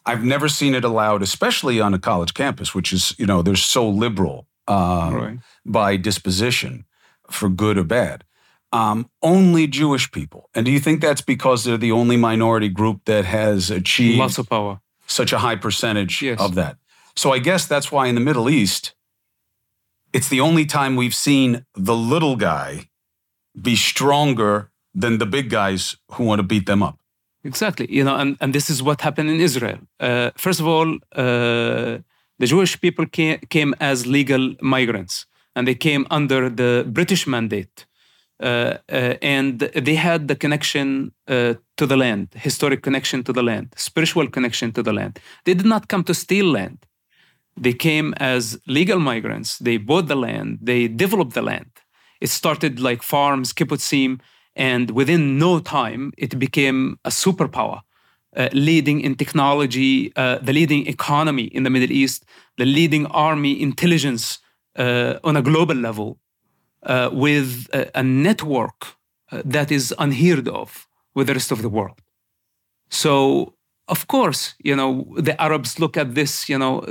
[0.06, 3.56] I've never seen it allowed, especially on a college campus, which is, you know, they're
[3.56, 5.38] so liberal uh, right.
[5.66, 6.84] by disposition
[7.30, 8.24] for good or bad.
[8.72, 10.50] Um, only Jewish people.
[10.54, 14.38] And do you think that's because they're the only minority group that has achieved lots
[14.38, 16.38] of power, such a high percentage yes.
[16.40, 16.76] of that?
[17.18, 18.94] So I guess that's why in the Middle East,
[20.12, 22.90] it's the only time we've seen the little guy
[23.60, 26.96] be stronger than the big guys who want to beat them up.
[27.42, 27.86] Exactly.
[27.90, 29.80] You know, and, and this is what happened in Israel.
[29.98, 31.98] Uh, first of all, uh,
[32.40, 37.84] the Jewish people came, came, as legal migrants and they came under the British mandate.
[38.40, 39.58] Uh, uh and
[39.88, 44.70] they had the connection uh, to the land, historic connection to the land, spiritual connection
[44.70, 45.18] to the land.
[45.44, 46.78] They did not come to steal land.
[47.60, 49.58] They came as legal migrants.
[49.58, 50.58] They bought the land.
[50.62, 51.70] They developed the land.
[52.20, 54.20] It started like farms, kibbutzim,
[54.54, 57.80] and within no time, it became a superpower.
[58.36, 62.24] uh, leading in technology, uh, the leading economy in the Middle East,
[62.56, 64.38] the leading army intelligence
[64.76, 66.18] uh, on a global level,
[66.84, 68.94] uh, with a, a network
[69.32, 72.00] uh, that is unheard of with the rest of the world.
[72.90, 73.54] So,
[73.88, 76.84] of course, you know, the Arabs look at this, you know,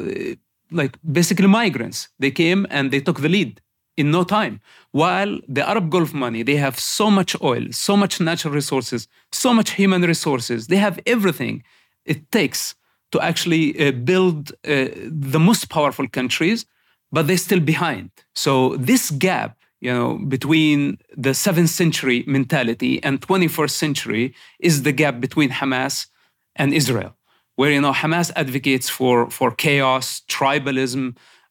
[0.72, 2.09] like basically migrants.
[2.20, 3.61] They came and they took the lead
[3.97, 4.61] in no time.
[4.91, 9.53] While the Arab Gulf money, they have so much oil, so much natural resources, so
[9.53, 10.68] much human resources.
[10.68, 11.63] They have everything
[12.05, 12.76] it takes
[13.11, 16.65] to actually uh, build uh, the most powerful countries,
[17.11, 18.11] but they're still behind.
[18.36, 24.91] So this gap, you know, between the 7th century mentality and 21st century is the
[24.91, 26.07] gap between Hamas
[26.55, 27.15] and Israel,
[27.58, 31.03] where you know Hamas advocates for for chaos, tribalism,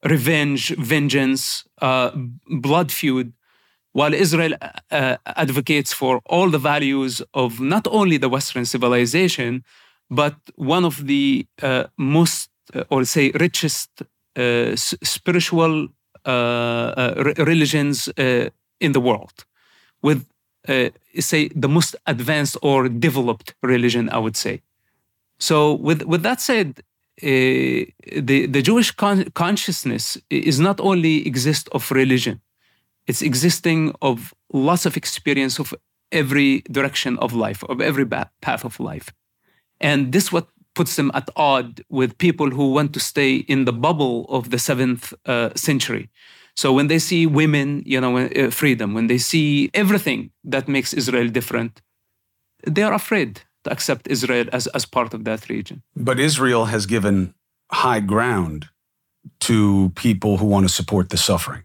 [0.04, 2.10] revenge, vengeance, uh,
[2.66, 3.32] blood feud,
[3.92, 4.54] while Israel
[4.90, 9.64] uh, advocates for all the values of not only the Western civilization,
[10.10, 13.90] but one of the uh, most, uh, or say, richest
[14.36, 15.88] uh, spiritual
[16.24, 18.08] uh, religions
[18.80, 19.44] in the world,
[20.02, 20.26] with,
[21.18, 24.62] say, the most advanced or developed religion, I would say.
[25.38, 26.80] So, with, with that said,
[27.22, 32.40] uh, the, the Jewish con- consciousness is not only exist of religion,
[33.06, 35.74] it's existing of lots of experience of
[36.12, 39.12] every direction of life, of every path of life.
[39.80, 43.72] And this what puts them at odd with people who want to stay in the
[43.72, 46.10] bubble of the seventh uh, century.
[46.54, 50.92] So when they see women, you know, uh, freedom, when they see everything that makes
[50.92, 51.82] Israel different,
[52.66, 55.82] they are afraid to accept Israel as, as part of that region.
[55.94, 57.34] But Israel has given
[57.70, 58.68] high ground
[59.40, 61.64] to people who want to support the suffering.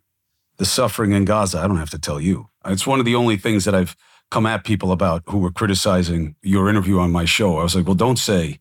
[0.57, 2.49] The suffering in Gaza, I don't have to tell you.
[2.65, 3.95] It's one of the only things that I've
[4.29, 7.59] come at people about who were criticizing your interview on my show.
[7.59, 8.59] I was like, well, don't say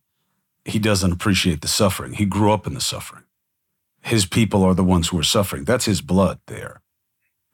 [0.65, 2.13] he doesn't appreciate the suffering.
[2.15, 3.25] He grew up in the suffering.
[4.03, 5.65] His people are the ones who are suffering.
[5.65, 6.83] That's his blood there.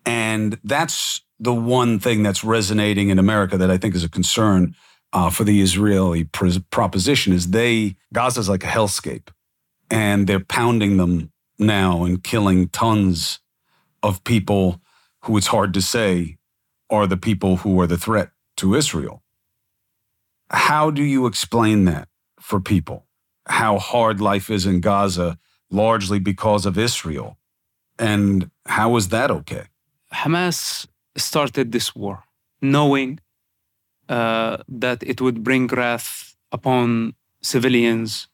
[0.05, 4.75] And that's the one thing that's resonating in America that I think is a concern
[5.17, 9.29] uh, for the Israeli pr- proposition is they Gaza's like a hellscape,
[9.91, 13.41] and they're pounding them now and killing tons
[14.03, 14.83] of people
[15.23, 16.37] who it's hard to say
[16.91, 19.23] are the people who are the threat to Israel.
[20.51, 22.09] How do you explain that
[22.39, 23.07] for people?
[23.49, 25.39] How hard life is in Gaza,
[25.71, 27.39] largely because of Israel,
[27.99, 29.65] and how is that okay?
[30.13, 30.87] Hamas
[31.17, 32.25] started this war
[32.61, 33.19] knowing
[34.09, 38.29] uh, that it would bring wrath upon civilians.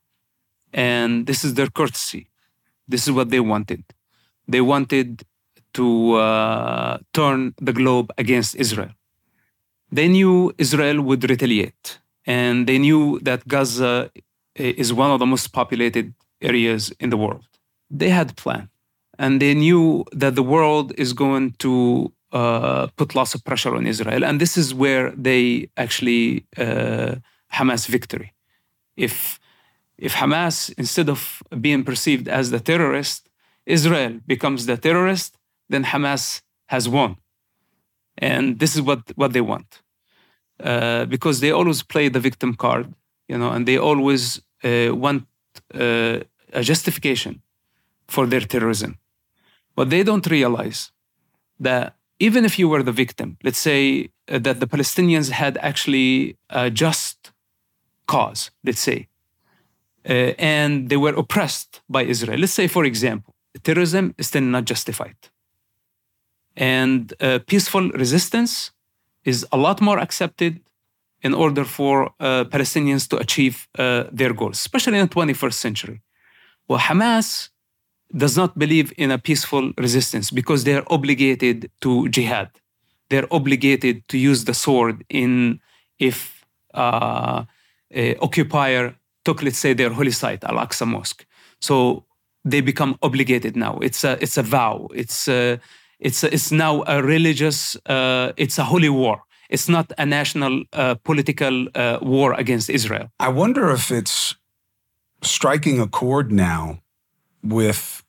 [0.72, 2.28] And this is their courtesy.
[2.88, 3.84] This is what they wanted.
[4.48, 5.24] They wanted
[5.74, 8.90] to uh, turn the globe against Israel.
[9.90, 14.10] They knew Israel would retaliate, and they knew that Gaza
[14.54, 17.46] is one of the most populated areas in the world.
[17.90, 18.68] They had a plan,
[19.18, 23.86] and they knew that the world is going to uh, put lots of pressure on
[23.86, 24.24] Israel.
[24.24, 27.16] And this is where they actually uh,
[27.52, 28.32] Hamas victory.
[28.96, 29.38] If
[29.98, 33.28] if Hamas, instead of being perceived as the terrorist,
[33.66, 37.16] Israel becomes the terrorist, then Hamas has won.
[38.18, 39.82] And this is what, what they want.
[40.58, 42.92] Uh, because they always play the victim card,
[43.28, 45.26] you know, and they always uh, want
[45.74, 46.18] uh,
[46.52, 47.42] a justification
[48.08, 48.98] for their terrorism.
[49.76, 50.90] But they don't realize
[51.60, 51.94] that
[52.26, 53.82] even if you were the victim, let's say
[54.28, 57.32] uh, that the Palestinians had actually a just
[58.06, 59.08] cause, let's say,
[60.08, 62.38] uh, and they were oppressed by Israel.
[62.38, 65.16] Let's say, for example, terrorism is still not justified.
[66.56, 68.70] And uh, peaceful resistance
[69.24, 70.60] is a lot more accepted
[71.22, 76.02] in order for uh, Palestinians to achieve uh, their goals, especially in the 21st century.
[76.68, 77.51] Well, Hamas
[78.16, 82.50] does not believe in a peaceful resistance because they're obligated to jihad.
[83.08, 85.60] They're obligated to use the sword in
[85.98, 86.44] if
[86.74, 87.44] uh,
[88.20, 88.94] occupier
[89.24, 91.24] took, let's say, their holy site, Al Aqsa Mosque.
[91.60, 92.04] So
[92.44, 93.78] they become obligated now.
[93.78, 94.88] It's a it's a vow.
[94.94, 95.60] It's a,
[96.00, 97.76] it's a, it's now a religious.
[97.86, 99.22] Uh, it's a holy war.
[99.48, 103.10] It's not a national uh, political uh, war against Israel.
[103.20, 104.34] I wonder if it's
[105.22, 106.80] striking a chord now
[107.42, 108.01] with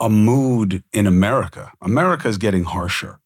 [0.00, 1.72] a mood in America.
[1.80, 3.20] America is getting harsher.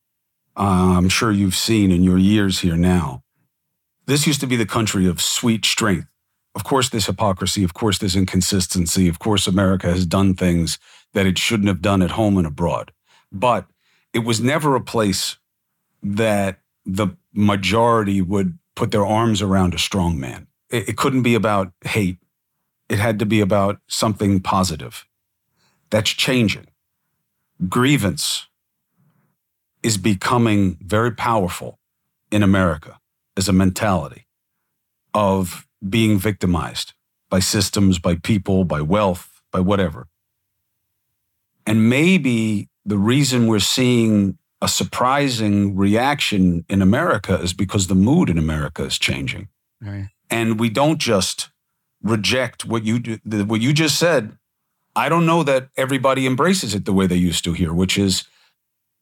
[0.57, 3.23] Uh, I'm sure you've seen in your years here now.
[4.07, 6.09] This used to be the country of sweet strength.
[6.55, 7.63] Of course, there's hypocrisy.
[7.63, 9.09] Of course, there's inconsistency.
[9.09, 10.79] Of course, America has done things
[11.15, 12.93] that it shouldn't have done at home and abroad.
[13.31, 13.67] But
[14.13, 15.37] it was never a place
[16.03, 20.47] that the majority would put their arms around a strong man.
[20.71, 22.19] it, it couldn't be about hate.
[22.89, 25.07] It had to be about something positive.
[25.91, 26.67] That's changing.
[27.69, 28.47] Grievance
[29.83, 31.79] is becoming very powerful
[32.31, 32.99] in America
[33.37, 34.27] as a mentality
[35.15, 36.95] of being victimized
[37.31, 40.09] by systems, by people, by wealth, by whatever.
[41.67, 48.29] And maybe the reason we're seeing a surprising reaction in America is because the mood
[48.29, 49.49] in America is changing.
[49.81, 50.09] Right.
[50.31, 51.51] And we don't just
[52.03, 54.37] reject what you what you just said.
[54.99, 58.25] I don't know that everybody embraces it the way they used to here, which is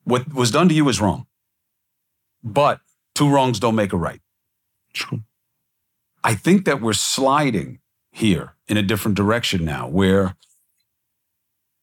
[0.04, 1.26] what was done to you is wrong.
[2.44, 2.80] But
[3.14, 4.20] two wrongs don't make a right.
[4.92, 5.22] True.
[6.22, 7.80] I think that we're sliding
[8.12, 10.36] here in a different direction now where,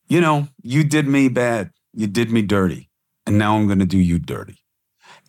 [0.07, 2.91] you know, you did me bad, you did me dirty,
[3.25, 4.59] and now I'm going to do you dirty.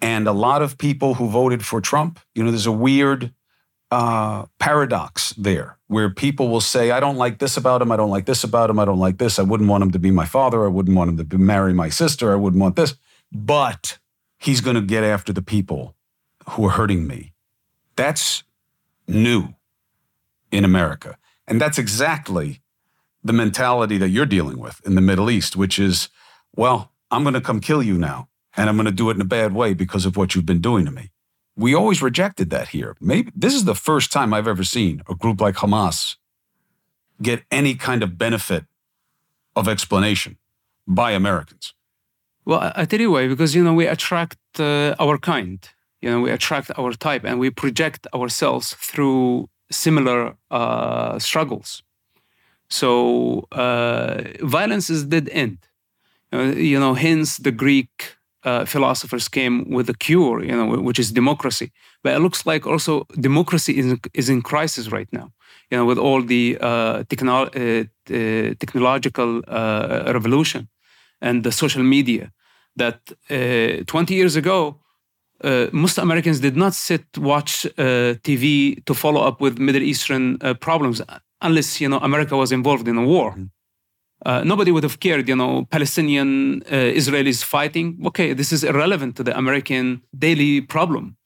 [0.02, 3.32] And a lot of people who voted for Trump, you know, there's a weird
[3.94, 7.92] uh, paradox there where people will say, I don't like this about him.
[7.92, 8.80] I don't like this about him.
[8.80, 9.38] I don't like this.
[9.38, 10.64] I wouldn't want him to be my father.
[10.64, 12.32] I wouldn't want him to marry my sister.
[12.32, 12.96] I wouldn't want this.
[13.30, 13.98] But
[14.36, 15.94] he's going to get after the people
[16.50, 17.34] who are hurting me.
[17.94, 18.42] That's
[19.06, 19.54] new
[20.50, 21.16] in America.
[21.46, 22.62] And that's exactly
[23.22, 26.08] the mentality that you're dealing with in the Middle East, which is,
[26.56, 28.28] well, I'm going to come kill you now.
[28.56, 30.60] And I'm going to do it in a bad way because of what you've been
[30.60, 31.10] doing to me.
[31.56, 32.96] We always rejected that here.
[33.00, 36.16] Maybe this is the first time I've ever seen a group like Hamas
[37.22, 38.64] get any kind of benefit
[39.54, 40.36] of explanation
[40.86, 41.74] by Americans.
[42.44, 45.66] Well, I tell you why, because you know we attract uh, our kind.
[46.02, 51.82] You know, we attract our type, and we project ourselves through similar uh, struggles.
[52.68, 55.58] So uh, violence is dead end.
[56.32, 60.98] Uh, you know, hence the Greek uh, philosophers came with a cure, you know, which
[60.98, 61.72] is democracy.
[62.02, 65.32] But it looks like also democracy is, is in crisis right now.
[65.70, 67.84] You know, with all the uh, techno- uh,
[68.58, 70.68] technological uh, revolution
[71.20, 72.32] and the social media,
[72.76, 74.80] that uh, 20 years ago,
[75.42, 77.66] uh, most Americans did not sit watch
[78.22, 81.00] TV to follow up with Middle Eastern problems
[81.40, 83.32] unless you know America was involved in a war.
[83.32, 83.44] Mm-hmm.
[84.24, 88.00] Uh, nobody would have cared, you know, Palestinian uh, Israelis fighting.
[88.06, 91.16] Okay, this is irrelevant to the American daily problem.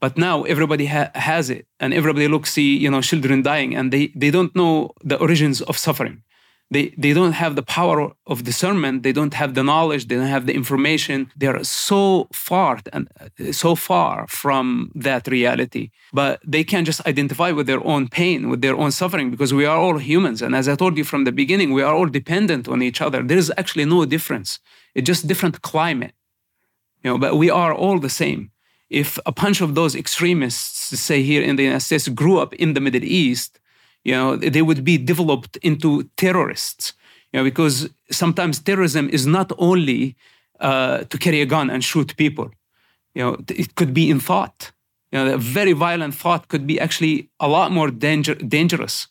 [0.00, 3.92] But now everybody ha- has it, and everybody looks see, you know, children dying, and
[3.92, 6.22] they they don't know the origins of suffering
[6.70, 9.02] they they don't have the power of discernment.
[9.02, 10.06] They don't have the knowledge.
[10.06, 11.30] They don't have the information.
[11.36, 15.90] They are so far and uh, so far from that reality.
[16.12, 19.66] But they can just identify with their own pain with their own suffering because we
[19.66, 20.42] are all humans.
[20.42, 23.20] And as i told you from the beginning we are all dependent on each other.
[23.22, 24.60] There is actually no difference.
[24.94, 26.14] It's just different climate.
[27.02, 28.50] You know but we are all the same.
[28.88, 32.74] If a bunch of those extremists say here in the united states grew up in
[32.74, 33.59] the middle east
[34.04, 36.94] you know they would be developed into terrorists
[37.32, 40.16] you know because sometimes terrorism is not only
[40.60, 42.50] uh, to carry a gun and shoot people.
[43.14, 44.72] You know it could be in thought.
[45.12, 49.08] You know a very violent thought could be actually a lot more danger, dangerous.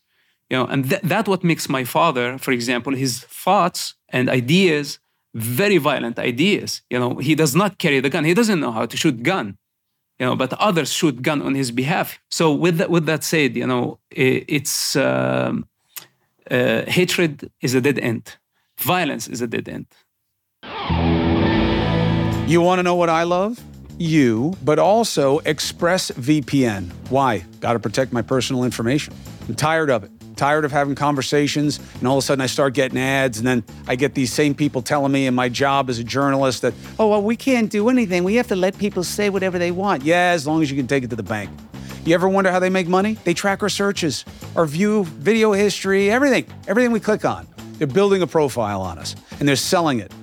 [0.50, 5.00] You know and th- that what makes my father for example his thoughts and ideas
[5.36, 6.82] very violent ideas.
[6.90, 8.26] You know he does not carry the gun.
[8.26, 9.58] He doesn't know how to shoot gun
[10.20, 12.20] you know, but others shoot gun on his behalf.
[12.30, 15.66] So with that, with that said, you know, it's um,
[16.52, 18.38] uh, hatred is a dead end.
[18.78, 19.86] Violence is a dead end.
[22.50, 23.60] You want to know what I love?
[23.98, 26.90] You, but also ExpressVPN.
[27.10, 27.40] Why?
[27.60, 29.14] Got to protect my personal information.
[29.48, 32.74] I'm tired of it tired of having conversations, and all of a sudden I start
[32.74, 36.00] getting ads, and then I get these same people telling me in my job as
[36.00, 38.24] a journalist that, oh, well, we can't do anything.
[38.24, 40.04] We have to let people say whatever they want.
[40.04, 41.50] Yeah, as long as you can take it to the bank.
[42.06, 43.18] You ever wonder how they make money?
[43.26, 44.24] They track our searches,
[44.56, 47.46] our view, video history, everything, everything we click on.
[47.78, 50.14] They're building a profile on us, and they're selling it.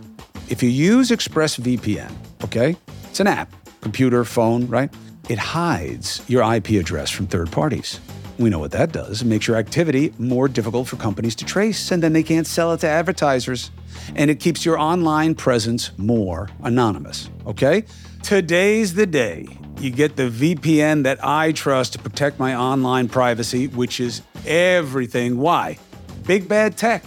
[0.48, 2.10] If you use ExpressVPN,
[2.44, 2.74] okay,
[3.10, 3.52] it's an app,
[3.82, 4.90] computer, phone, right?
[5.28, 8.00] It hides your IP address from third parties.
[8.38, 9.22] We know what that does.
[9.22, 12.72] It makes your activity more difficult for companies to trace, and then they can't sell
[12.72, 13.70] it to advertisers.
[14.14, 17.30] And it keeps your online presence more anonymous.
[17.46, 17.84] Okay?
[18.22, 19.46] Today's the day
[19.78, 25.38] you get the VPN that I trust to protect my online privacy, which is everything.
[25.38, 25.78] Why?
[26.26, 27.04] Big bad tech.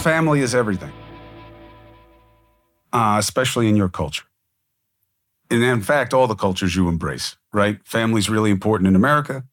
[0.00, 0.90] family is everything,
[2.92, 4.24] uh, especially in your culture.
[5.50, 7.78] And in fact, all the cultures you embrace, right?
[7.84, 9.44] Family's really important in America.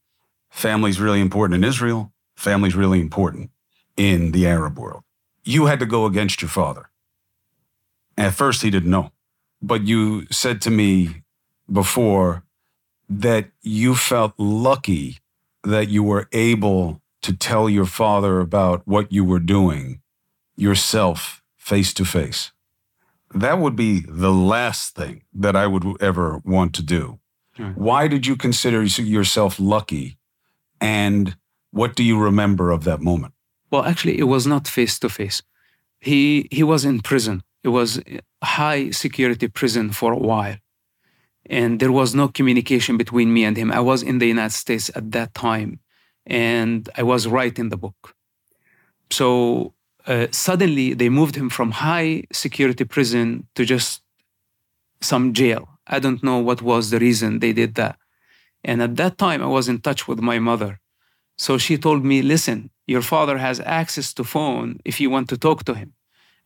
[0.50, 2.12] Family's really important in Israel.
[2.36, 3.50] Family's really important
[3.96, 5.04] in the Arab world.
[5.44, 6.90] You had to go against your father.
[8.18, 9.12] At first, he didn't know.
[9.62, 11.24] But you said to me
[11.72, 12.44] before
[13.10, 15.20] that you felt lucky
[15.64, 20.02] that you were able to tell your father about what you were doing
[20.56, 22.52] yourself face to face.
[23.34, 27.20] That would be the last thing that I would ever want to do.
[27.60, 27.78] Right.
[27.78, 30.18] Why did you consider yourself lucky?
[30.80, 31.36] And
[31.72, 33.34] what do you remember of that moment?
[33.72, 35.42] Well, actually, it was not face to face.
[36.00, 37.44] He he was in prison.
[37.64, 38.02] It was
[38.44, 40.58] high security prison for a while,
[41.46, 43.72] and there was no communication between me and him.
[43.72, 45.80] I was in the United States at that time,
[46.26, 48.16] and I was writing the book.
[49.10, 49.74] So
[50.08, 54.02] uh, suddenly they moved him from high security prison to just
[55.02, 55.68] some jail.
[55.86, 57.98] I don't know what was the reason they did that.
[58.64, 60.80] And at that time, I was in touch with my mother.
[61.38, 65.38] So she told me, listen, your father has access to phone if you want to
[65.38, 65.94] talk to him.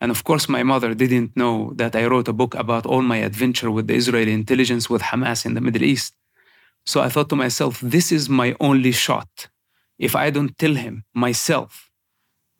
[0.00, 3.18] And of course, my mother didn't know that I wrote a book about all my
[3.18, 6.14] adventure with the Israeli intelligence with Hamas in the Middle East.
[6.84, 9.48] So I thought to myself, this is my only shot.
[9.98, 11.91] If I don't tell him myself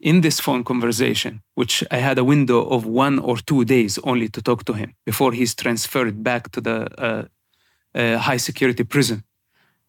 [0.03, 4.29] in this phone conversation, which I had a window of one or two days only
[4.31, 7.25] to talk to him before he's transferred back to the uh,
[7.95, 9.23] uh, high security prison.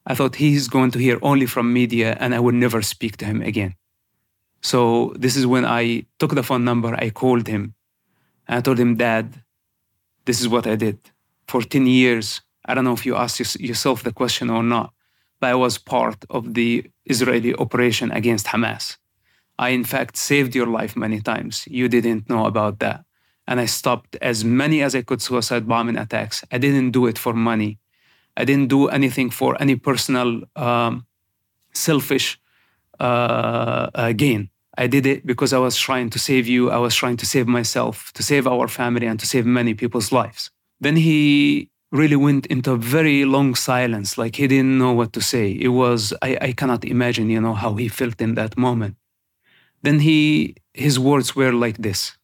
[0.06, 3.26] I thought he's going to hear only from media and I would never speak to
[3.26, 3.74] him again.
[4.62, 7.74] So this is when I took the phone number, I called him,
[8.48, 9.44] and I told him, Dad,
[10.26, 11.00] this is what I did.
[11.48, 14.94] For 10 years, I don't know if you asked yourself the question or not,
[15.42, 18.98] but I was part of the Israeli operation against Hamas.
[19.66, 21.56] I, in fact, saved your life many times.
[21.80, 23.00] You didn't know about that.
[23.50, 26.38] And I stopped as many as I could suicide bombing attacks.
[26.56, 27.72] I didn't do it for money.
[28.42, 30.30] I didn't do anything for any personal,
[30.68, 31.06] um,
[31.88, 32.28] selfish
[33.00, 34.42] uh, uh, gain.
[34.84, 36.62] I did it because I was trying to save you.
[36.78, 40.12] I was trying to save myself, to save our family, and to save many people's
[40.12, 40.42] lives.
[40.86, 45.22] Then he really went into a very long silence, like he didn't know what to
[45.22, 45.46] say.
[45.68, 48.96] It was, I, I cannot imagine, you know, how he felt in that moment.
[49.84, 52.18] Then he, his words were like this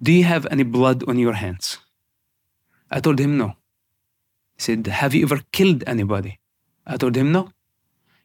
[0.00, 1.78] Do you have any blood on your hands?
[2.90, 3.48] I told him no.
[4.56, 6.38] He said, Have you ever killed anybody?
[6.86, 7.50] I told him no.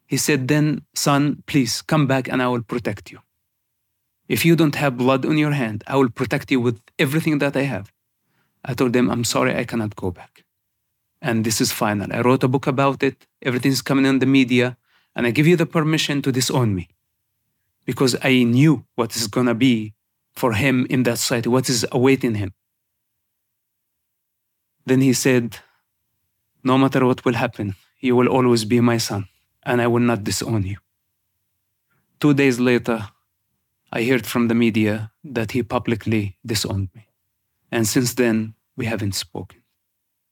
[0.06, 3.20] He said, Then, son, please come back and I will protect you.
[4.28, 7.56] If you don't have blood on your hand, I will protect you with everything that
[7.56, 7.92] I have.
[8.66, 10.44] I told them, I'm sorry, I cannot go back.
[11.22, 12.12] And this is final.
[12.12, 13.26] I wrote a book about it.
[13.42, 14.78] Everything's coming in the media.
[15.16, 16.90] And I give you the permission to disown me
[17.86, 19.94] because I knew what is going to be
[20.34, 22.54] for him in that society, what is awaiting him.
[24.86, 25.58] Then he said,
[26.64, 29.28] No matter what will happen, you will always be my son,
[29.64, 30.78] and I will not disown you.
[32.20, 33.10] Two days later,
[33.92, 37.08] I heard from the media that he publicly disowned me.
[37.72, 39.62] And since then, we haven't spoken.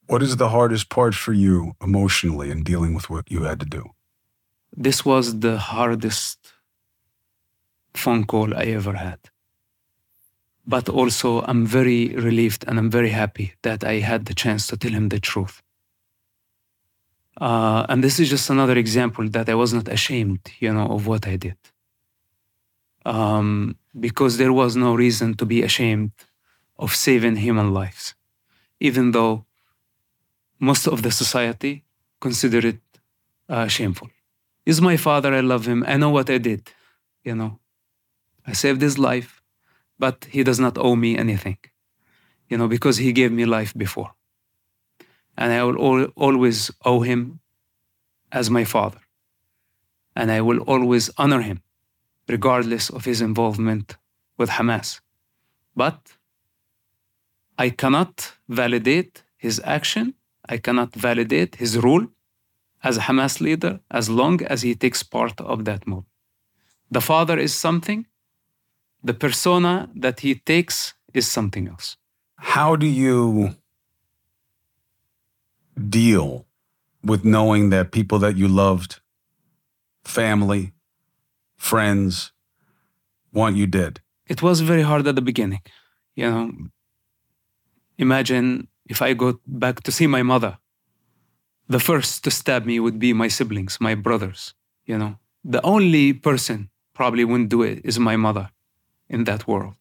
[0.08, 3.66] What is the hardest part for you emotionally in dealing with what you had to
[3.66, 3.84] do?
[4.76, 6.41] This was the hardest
[7.94, 9.20] phone call I ever had.
[10.66, 14.78] But also, I'm very relieved and I'm very happy that I had the chance to
[14.78, 15.62] tell him the truth.
[17.40, 21.08] Uh, and this is just another example that I was not ashamed, you know, of
[21.08, 21.58] what I did.
[23.06, 26.12] Um, because there was no reason to be ashamed
[26.78, 28.14] of saving human lives,
[28.80, 29.46] even though
[30.60, 31.84] most of the society
[32.20, 32.82] consider it
[33.50, 34.10] uh, shameful.
[34.66, 36.70] He's my father, I love him, I know what I did,
[37.24, 37.61] you know.
[38.46, 39.42] I saved his life,
[40.00, 41.58] but he does not owe me anything,
[42.50, 44.12] you know, because he gave me life before.
[45.38, 47.40] And I will always owe him
[48.32, 49.00] as my father.
[50.16, 51.62] And I will always honor him,
[52.28, 53.98] regardless of his involvement
[54.38, 55.00] with Hamas.
[55.76, 56.18] But
[57.58, 60.16] I cannot validate his action,
[60.48, 62.08] I cannot validate his rule
[62.84, 66.06] as a Hamas leader as long as he takes part of that move.
[66.90, 68.06] The father is something,
[69.04, 71.98] the persona that he takes is something else.
[72.38, 73.56] How do you
[75.90, 76.46] deal
[77.04, 79.00] with knowing that people that you loved,
[80.04, 80.74] family,
[81.58, 82.32] friends,
[83.34, 84.02] want you dead?
[84.28, 85.62] It was very hard at the beginning.
[86.16, 86.52] You know,
[87.98, 90.58] imagine if I go back to see my mother,
[91.68, 94.54] the first to stab me would be my siblings, my brothers.
[94.86, 98.50] You know, the only person probably wouldn't do it is my mother
[99.12, 99.76] in that world,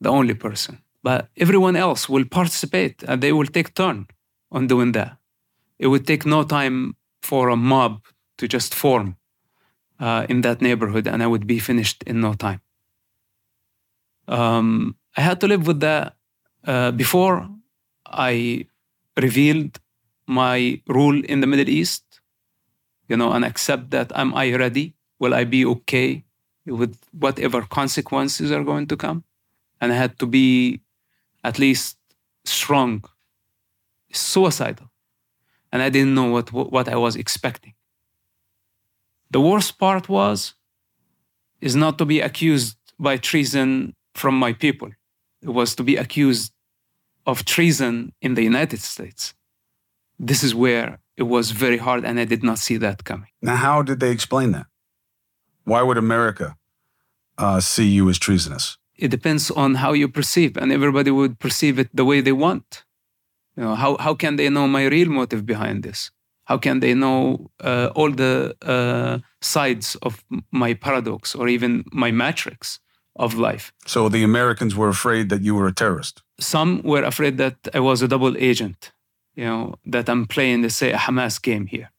[0.00, 0.78] the only person.
[1.02, 4.06] But everyone else will participate and they will take turn
[4.52, 5.16] on doing that.
[5.78, 8.04] It would take no time for a mob
[8.38, 9.16] to just form
[9.98, 12.60] uh, in that neighborhood, and I would be finished in no time.
[14.28, 16.16] Um, I had to live with that
[16.66, 17.48] uh, before
[18.06, 18.66] I
[19.20, 19.78] revealed
[20.26, 22.20] my rule in the Middle East,
[23.08, 24.94] you know, and accept that am I ready?
[25.18, 26.24] Will I be okay
[26.66, 29.24] with whatever consequences are going to come?
[29.80, 30.80] And I had to be
[31.42, 31.98] at least
[32.44, 33.04] strong,
[34.12, 34.90] suicidal.
[35.72, 37.74] And I didn't know what, what I was expecting.
[39.30, 40.54] The worst part was
[41.60, 44.90] is not to be accused by treason from my people.
[45.42, 46.52] It was to be accused
[47.26, 49.34] of treason in the United States.
[50.18, 53.30] This is where it was very hard, and I did not see that coming.
[53.42, 54.66] Now, how did they explain that?
[55.64, 56.56] Why would America
[57.38, 58.78] uh, see you as treasonous?
[58.96, 62.84] It depends on how you perceive, and everybody would perceive it the way they want.
[63.56, 66.10] You know, how, how can they know my real motive behind this?
[66.44, 72.10] How can they know uh, all the uh, sides of my paradox or even my
[72.10, 72.80] matrix
[73.16, 73.72] of life?
[73.86, 76.22] So the Americans were afraid that you were a terrorist.
[76.38, 78.92] Some were afraid that I was a double agent.
[79.34, 81.90] You know that I'm playing, let's say, a Hamas game here,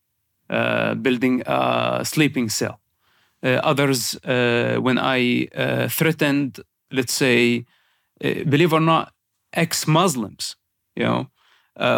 [0.50, 2.80] uh, building a sleeping cell.
[3.46, 6.52] Uh, others, uh, when I uh, threatened,
[6.92, 7.66] let's say,
[8.20, 9.14] believe or not,
[9.54, 10.56] ex-Muslims,
[10.96, 11.28] you know,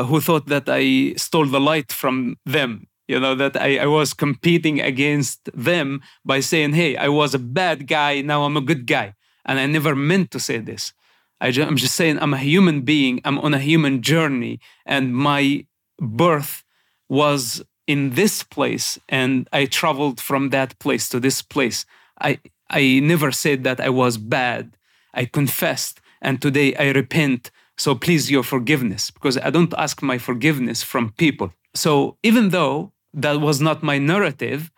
[0.08, 2.88] who thought that I stole the light from them.
[3.08, 7.40] You know, that I, I was competing against them by saying, hey, I was a
[7.40, 9.14] bad guy, now I'm a good guy.
[9.46, 10.92] And I never meant to say this.
[11.40, 15.66] I am just saying I'm a human being, I'm on a human journey, and my
[15.98, 16.66] birth
[17.08, 21.86] was in this place, and I traveled from that place to this place.
[22.22, 24.76] I, I never said that I was bad.
[25.14, 30.18] I confessed, and today I repent so please your forgiveness, because I don't ask my
[30.18, 31.54] forgiveness from people.
[31.76, 34.72] So even though that was not my narrative,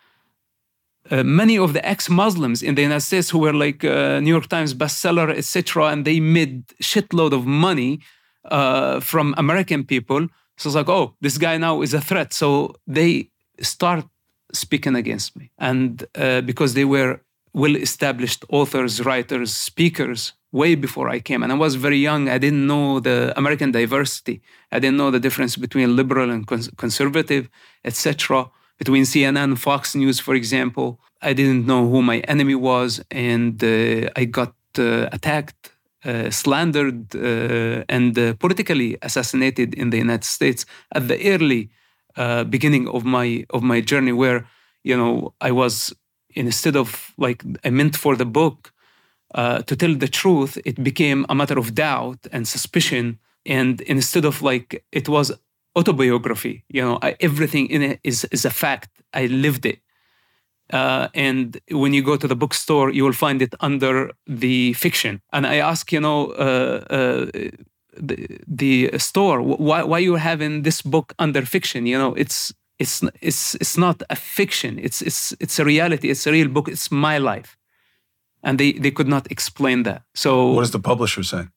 [1.09, 4.47] uh, many of the ex-Muslims in the United States who were like uh, New York
[4.47, 8.01] Times bestseller, etc., and they made shitload of money
[8.51, 10.27] uh, from American people.
[10.59, 12.33] So it's like, oh, this guy now is a threat.
[12.33, 13.29] So they
[13.61, 14.05] start
[14.51, 17.21] speaking against me, and uh, because they were
[17.53, 21.43] well-established authors, writers, speakers way before I came.
[21.43, 22.29] And I was very young.
[22.29, 24.41] I didn't know the American diversity.
[24.71, 27.49] I didn't know the difference between liberal and cons- conservative,
[27.85, 28.49] etc.
[28.77, 30.99] Between CNN and Fox News, for example.
[31.21, 33.01] I didn't know who my enemy was.
[33.11, 35.71] And uh, I got uh, attacked,
[36.29, 41.69] slandered, uh, and uh, politically assassinated in the United States at the early
[42.15, 44.45] uh, beginning of my of my journey where
[44.83, 45.93] you know I was
[46.35, 48.71] instead of like I meant for the book
[49.35, 53.19] uh, to tell the truth, it became a matter of doubt and suspicion.
[53.45, 55.31] And instead of like it was
[55.77, 58.89] autobiography, you know, I, everything in it is is a fact.
[59.13, 59.79] I lived it.
[60.71, 65.21] Uh, and when you go to the bookstore, you will find it under the fiction.
[65.33, 67.25] And I ask, you know, uh, uh
[68.01, 71.85] the, the store, why why you having this book under fiction?
[71.85, 74.79] You know, it's it's it's it's not a fiction.
[74.79, 76.09] It's it's it's a reality.
[76.09, 76.69] It's a real book.
[76.69, 77.57] It's my life
[78.43, 80.01] and they they could not explain that.
[80.13, 81.47] So what does the publisher say?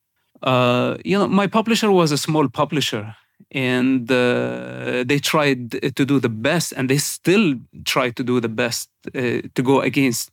[0.42, 3.14] Uh, you know, my publisher was a small publisher,
[3.52, 8.48] and uh, they tried to do the best, and they still try to do the
[8.48, 10.30] best uh, to go against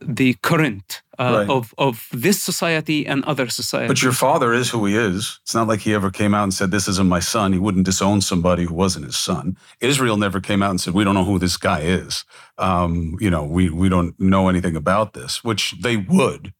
[0.00, 1.50] the current uh, right.
[1.50, 3.88] of of this society and other societies.
[3.88, 5.40] But your father is who he is.
[5.42, 7.84] It's not like he ever came out and said, "This isn't my son." He wouldn't
[7.84, 9.56] disown somebody who wasn't his son.
[9.80, 12.24] Israel never came out and said, "We don't know who this guy is."
[12.56, 16.52] Um, you know, we we don't know anything about this, which they would.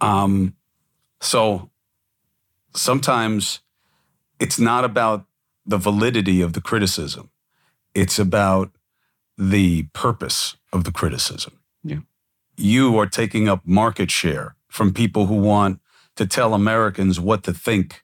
[0.00, 0.56] Um,
[1.20, 1.70] so
[2.74, 3.60] sometimes
[4.42, 5.26] it's not about
[5.64, 7.30] the validity of the criticism;
[7.94, 8.70] it's about
[9.38, 11.54] the purpose of the criticism.
[11.82, 12.00] Yeah
[12.56, 15.80] you are taking up market share from people who want
[16.16, 18.02] to tell Americans what to think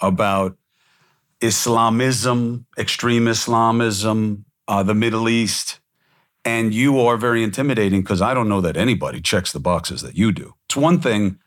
[0.00, 0.56] about
[1.40, 5.80] Islamism, extreme Islamism, uh, the Middle East.
[6.44, 10.16] And you are very intimidating because I don't know that anybody checks the boxes that
[10.16, 10.54] you do.
[10.68, 11.38] It's one thing,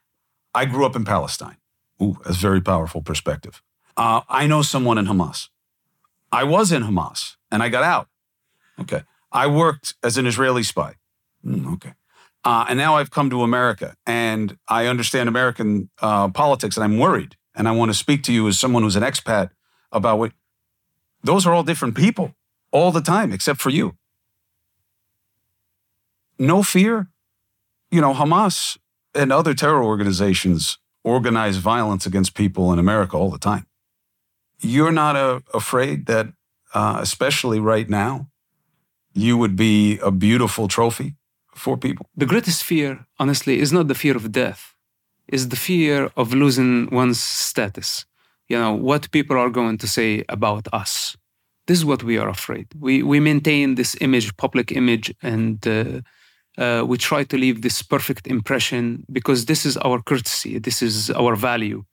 [0.53, 1.57] I grew up in Palestine.
[2.01, 3.61] Ooh, that's very powerful perspective.
[4.01, 5.49] Uh, I know someone in Hamas.
[6.31, 8.07] I was in Hamas and I got out.
[8.79, 9.03] Okay.
[9.31, 10.95] I worked as an Israeli spy.
[11.45, 11.93] Mm, okay.
[12.43, 16.97] Uh, and now I've come to America and I understand American uh, politics and I'm
[16.97, 17.35] worried.
[17.53, 19.51] And I want to speak to you as someone who's an expat
[19.91, 20.31] about what
[21.23, 22.33] those are all different people
[22.71, 23.97] all the time, except for you.
[26.39, 27.09] No fear.
[27.91, 28.79] You know, Hamas
[29.13, 33.67] and other terror organizations organize violence against people in America all the time.
[34.61, 36.27] You're not uh, afraid that,
[36.73, 38.27] uh, especially right now,
[39.13, 41.15] you would be a beautiful trophy
[41.55, 42.05] for people?
[42.15, 44.75] The greatest fear, honestly, is not the fear of death,
[45.27, 48.05] is the fear of losing one's status.
[48.47, 51.15] You know, what people are going to say about us.
[51.67, 52.67] This is what we are afraid.
[52.77, 56.01] We, we maintain this image, public image, and uh,
[56.57, 61.09] uh, we try to leave this perfect impression because this is our courtesy, this is
[61.11, 61.85] our value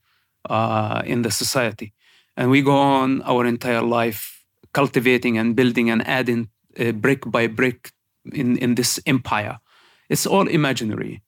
[0.50, 1.92] uh, in the society.
[2.38, 7.48] And we go on our entire life cultivating and building and adding uh, brick by
[7.48, 7.90] brick
[8.32, 9.58] in, in this empire.
[10.08, 11.20] It's all imaginary.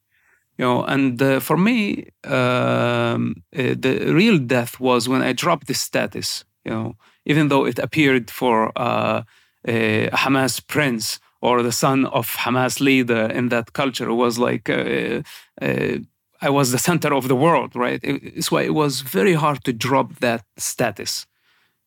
[0.56, 5.66] You know, and uh, for me, um, uh, the real death was when I dropped
[5.66, 6.44] the status.
[6.64, 9.22] You know, even though it appeared for uh,
[9.66, 15.22] a Hamas prince or the son of Hamas leader in that culture was like uh,
[15.60, 15.98] uh,
[16.42, 18.00] I was the center of the world, right?
[18.02, 21.26] It's why it was very hard to drop that status,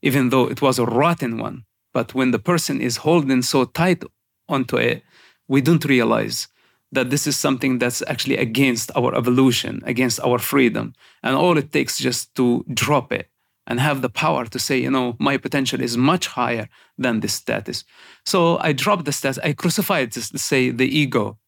[0.01, 1.65] even though it was a rotten one.
[1.93, 4.03] But when the person is holding so tight
[4.47, 5.03] onto it,
[5.47, 6.47] we don't realize
[6.91, 10.93] that this is something that's actually against our evolution, against our freedom.
[11.23, 13.29] And all it takes just to drop it
[13.65, 17.33] and have the power to say, you know, my potential is much higher than this
[17.33, 17.83] status.
[18.25, 21.39] So I dropped the status, I crucified, to say, the ego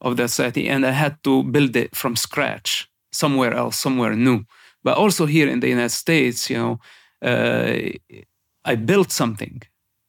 [0.00, 4.44] of that society, and I had to build it from scratch somewhere else, somewhere new.
[4.82, 6.80] But also here in the United States, you know,
[7.22, 7.76] uh,
[8.64, 9.62] I built something.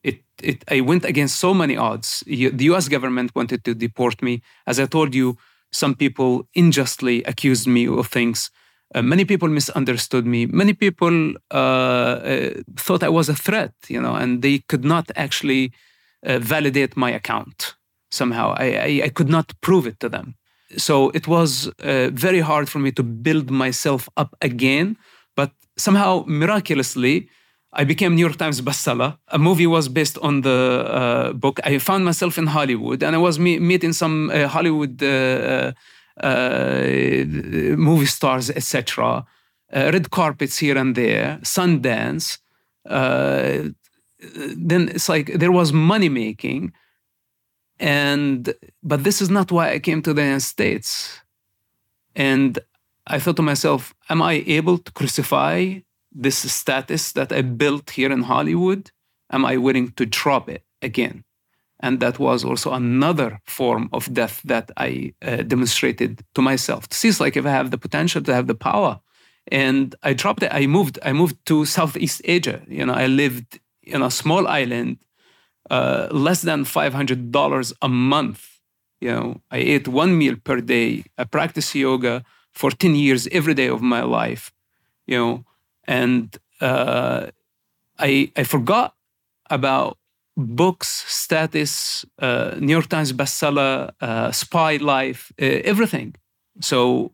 [0.03, 2.23] It, it, I went against so many odds.
[2.25, 4.41] The US government wanted to deport me.
[4.65, 5.37] As I told you,
[5.71, 8.51] some people unjustly accused me of things
[8.93, 10.45] uh, many people misunderstood me.
[10.45, 15.11] Many people uh, uh, thought I was a threat, you know, and they could not
[15.15, 15.71] actually
[16.25, 17.75] uh, validate my account
[18.11, 18.53] somehow.
[18.57, 20.35] I, I, I, could not prove it to them.
[20.77, 24.97] So it was uh, very hard for me to build myself up again.
[25.35, 27.29] But somehow, miraculously,
[27.73, 29.17] I became New York Times bestseller.
[29.29, 31.59] A movie was based on the uh, book.
[31.63, 35.71] I found myself in Hollywood, and I was me- meeting some Hollywood uh,
[37.77, 39.25] movie stars, etc.
[39.73, 42.39] Uh, red carpets here and there, Sundance.
[42.85, 43.69] Uh,
[44.57, 46.73] then it's like there was money making,
[47.81, 48.53] and
[48.83, 51.19] but this is not why I came to the United States.
[52.15, 52.59] And
[53.07, 55.79] I thought to myself, am I able to crucify
[56.11, 58.91] this status that I built here in Hollywood?
[59.31, 61.23] Am I willing to drop it again?
[61.79, 66.87] And that was also another form of death that I uh, demonstrated to myself.
[66.89, 68.99] To see, it's like if I have the potential to have the power.
[69.47, 70.53] And I dropped it.
[70.53, 70.99] I moved.
[71.03, 72.61] I moved to Southeast Asia.
[72.67, 74.99] You know, I lived in a small island,
[75.71, 78.59] uh, less than five hundred dollars a month.
[79.01, 81.05] You know, I ate one meal per day.
[81.17, 84.51] I practiced yoga for ten years every day of my life.
[85.07, 85.45] You know,
[85.87, 87.27] and uh,
[87.99, 88.95] I I forgot
[89.49, 89.97] about
[90.37, 96.15] books, status, uh, New York Times bestseller, uh, spy life, uh, everything.
[96.61, 97.11] So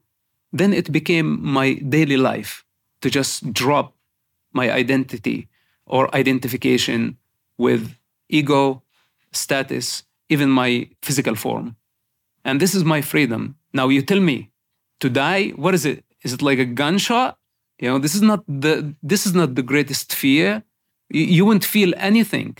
[0.53, 2.65] then it became my daily life
[3.01, 3.95] to just drop
[4.53, 5.47] my identity
[5.85, 7.17] or identification
[7.57, 7.96] with
[8.29, 8.83] ego,
[9.31, 11.75] status, even my physical form.
[12.43, 13.55] And this is my freedom.
[13.73, 14.51] Now you tell me
[14.99, 16.03] to die, what is it?
[16.23, 17.37] Is it like a gunshot?
[17.79, 20.63] You know, this is not the this is not the greatest fear.
[21.09, 22.57] You, you won't feel anything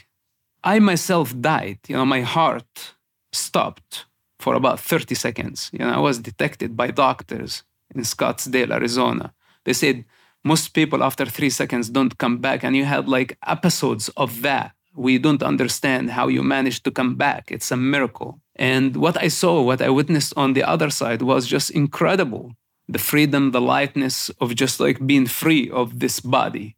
[0.64, 1.80] I myself died.
[1.88, 2.94] You know, my heart
[3.32, 4.06] stopped
[4.40, 5.70] for about 30 seconds.
[5.74, 7.64] You know, I was detected by doctors
[7.94, 9.34] in Scottsdale, Arizona.
[9.66, 10.06] They said
[10.44, 14.72] most people after three seconds don't come back, and you had like episodes of that.
[14.98, 17.52] We don't understand how you managed to come back.
[17.52, 18.40] It's a miracle.
[18.56, 22.54] And what I saw, what I witnessed on the other side was just incredible.
[22.90, 26.78] The freedom, the lightness of just like being free of this body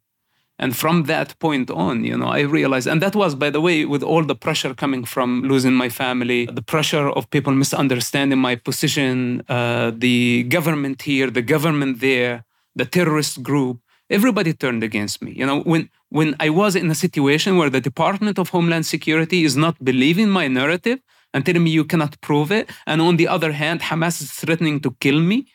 [0.60, 3.86] and from that point on, you know, I realized, and that was, by the way,
[3.86, 8.56] with all the pressure coming from losing my family, the pressure of people misunderstanding my
[8.56, 12.44] position, uh, the government here, the government there,
[12.76, 13.80] the terrorist group,
[14.10, 15.32] everybody turned against me.
[15.32, 19.44] You know, when when I was in a situation where the Department of Homeland Security
[19.44, 20.98] is not believing my narrative
[21.32, 24.80] and telling me you cannot prove it, and on the other hand, Hamas is threatening
[24.80, 25.46] to kill me,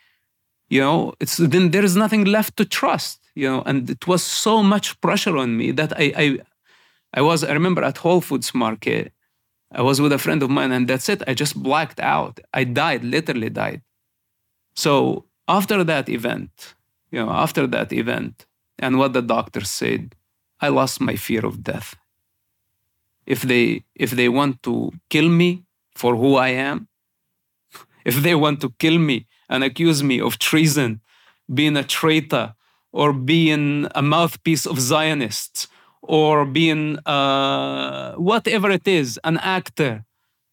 [0.70, 4.22] you know, it's then there is nothing left to trust you know, and it was
[4.22, 6.38] so much pressure on me that I, I,
[7.14, 9.12] I was, I remember at Whole Foods Market,
[9.70, 11.22] I was with a friend of mine, and that's it.
[11.28, 12.40] I just blacked out.
[12.54, 13.82] I died, literally died.
[14.74, 16.74] So after that event,
[17.10, 18.46] you know, after that event,
[18.78, 20.14] and what the doctor said,
[20.60, 21.94] I lost my fear of death.
[23.26, 26.88] If they if they want to kill me for who I am,
[28.04, 31.00] if they want to kill me and accuse me of treason,
[31.52, 32.54] being a traitor,
[32.92, 35.68] or being a mouthpiece of Zionists,
[36.02, 40.04] or being uh, whatever it is, an actor,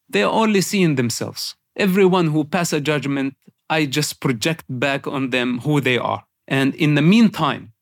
[0.09, 1.55] they're only seeing themselves.
[1.75, 3.35] Everyone who pass a judgment,
[3.69, 6.25] I just project back on them who they are.
[6.47, 7.73] And in the meantime,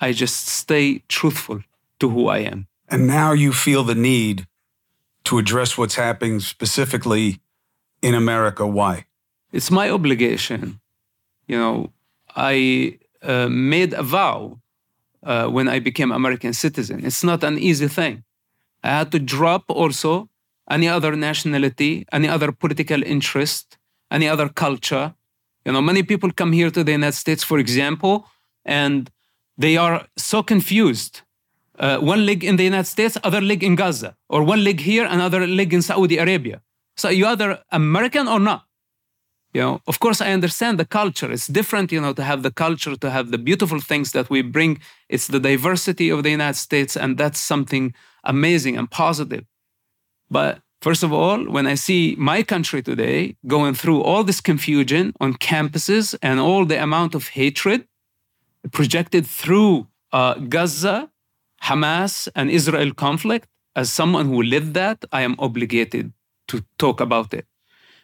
[0.00, 1.60] I just stay truthful
[2.00, 2.66] to who I am.
[2.88, 4.46] And now you feel the need
[5.24, 7.40] to address what's happening specifically
[8.02, 8.66] in America.
[8.66, 9.06] Why?
[9.52, 10.80] It's my obligation.
[11.48, 11.92] You know,
[12.36, 14.60] I uh, made a vow
[15.22, 17.04] uh, when I became American citizen.
[17.04, 18.24] It's not an easy thing.
[18.84, 20.28] I had to drop also
[20.70, 23.78] any other nationality, any other political interest,
[24.10, 25.14] any other culture.
[25.66, 28.28] You know, many people come here to the United States, for example,
[28.64, 29.10] and
[29.58, 31.22] they are so confused.
[31.76, 35.04] Uh, one leg in the United States, other leg in Gaza, or one leg here,
[35.04, 36.62] another leg in Saudi Arabia.
[36.96, 38.62] So you either American or not.
[39.52, 41.32] You know, of course, I understand the culture.
[41.32, 44.42] It's different, you know, to have the culture, to have the beautiful things that we
[44.42, 44.78] bring.
[45.08, 47.92] It's the diversity of the United States, and that's something
[48.22, 49.44] amazing and positive.
[50.30, 55.12] But first of all, when I see my country today going through all this confusion
[55.20, 57.86] on campuses and all the amount of hatred
[58.72, 61.10] projected through uh, Gaza,
[61.62, 66.12] Hamas, and Israel conflict, as someone who lived that, I am obligated
[66.48, 67.46] to talk about it.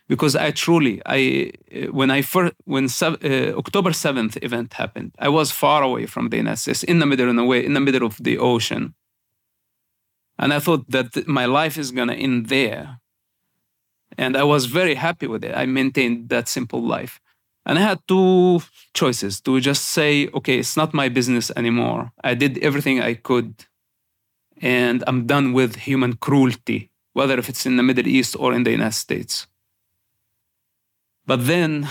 [0.09, 1.53] Because I truly, I
[1.91, 6.57] when I first when uh, October seventh event happened, I was far away from the
[6.57, 8.95] States, in the middle in a way, in the middle of the ocean,
[10.43, 12.85] and I thought that my life is gonna end there,
[14.23, 15.55] and I was very happy with it.
[15.63, 17.15] I maintained that simple life,
[17.67, 18.61] and I had two
[19.01, 22.13] choices: to just say, okay, it's not my business anymore.
[22.31, 23.51] I did everything I could,
[24.61, 26.81] and I'm done with human cruelty
[27.13, 29.47] whether if it's in the Middle East or in the United States.
[31.27, 31.89] But then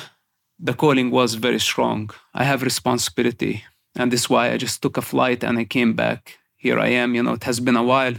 [0.60, 2.12] the calling was very strong.
[2.34, 3.64] I have responsibility.
[3.96, 6.40] And this is why I just took a flight and I came back.
[6.62, 7.16] Here I am.
[7.16, 8.14] You know, it has been a while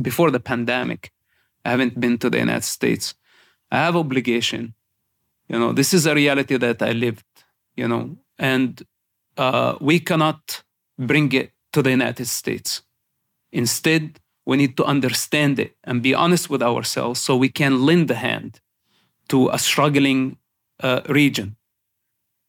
[0.00, 1.12] before the pandemic.
[1.66, 3.14] I haven't been to the United States.
[3.70, 4.72] I have obligation.
[5.50, 7.26] You know, this is a reality that I lived,
[7.76, 8.82] you know, and
[9.36, 10.62] uh, we cannot
[10.98, 12.82] bring it to the United States.
[13.52, 18.10] Instead, we need to understand it and be honest with ourselves so we can lend
[18.10, 18.60] a hand
[19.28, 20.38] to a struggling
[20.82, 21.56] uh, region.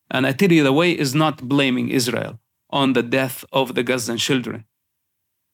[0.10, 2.40] And I tell you, the way is not blaming Israel
[2.70, 4.64] on the death of the Gazan children.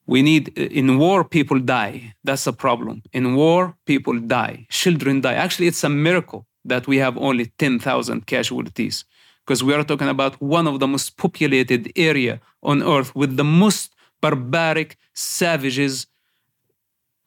[0.06, 2.14] We need, uh, in war, people die.
[2.24, 3.02] That's a problem.
[3.12, 4.66] In war, people die.
[4.70, 5.34] Children die.
[5.34, 9.04] Actually, it's a miracle that we have only 10,000 casualties
[9.44, 13.44] because we are talking about one of the most populated area on earth with the
[13.44, 16.06] most barbaric savages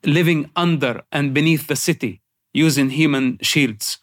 [0.04, 2.22] living under and beneath the city
[2.54, 4.00] using human shields.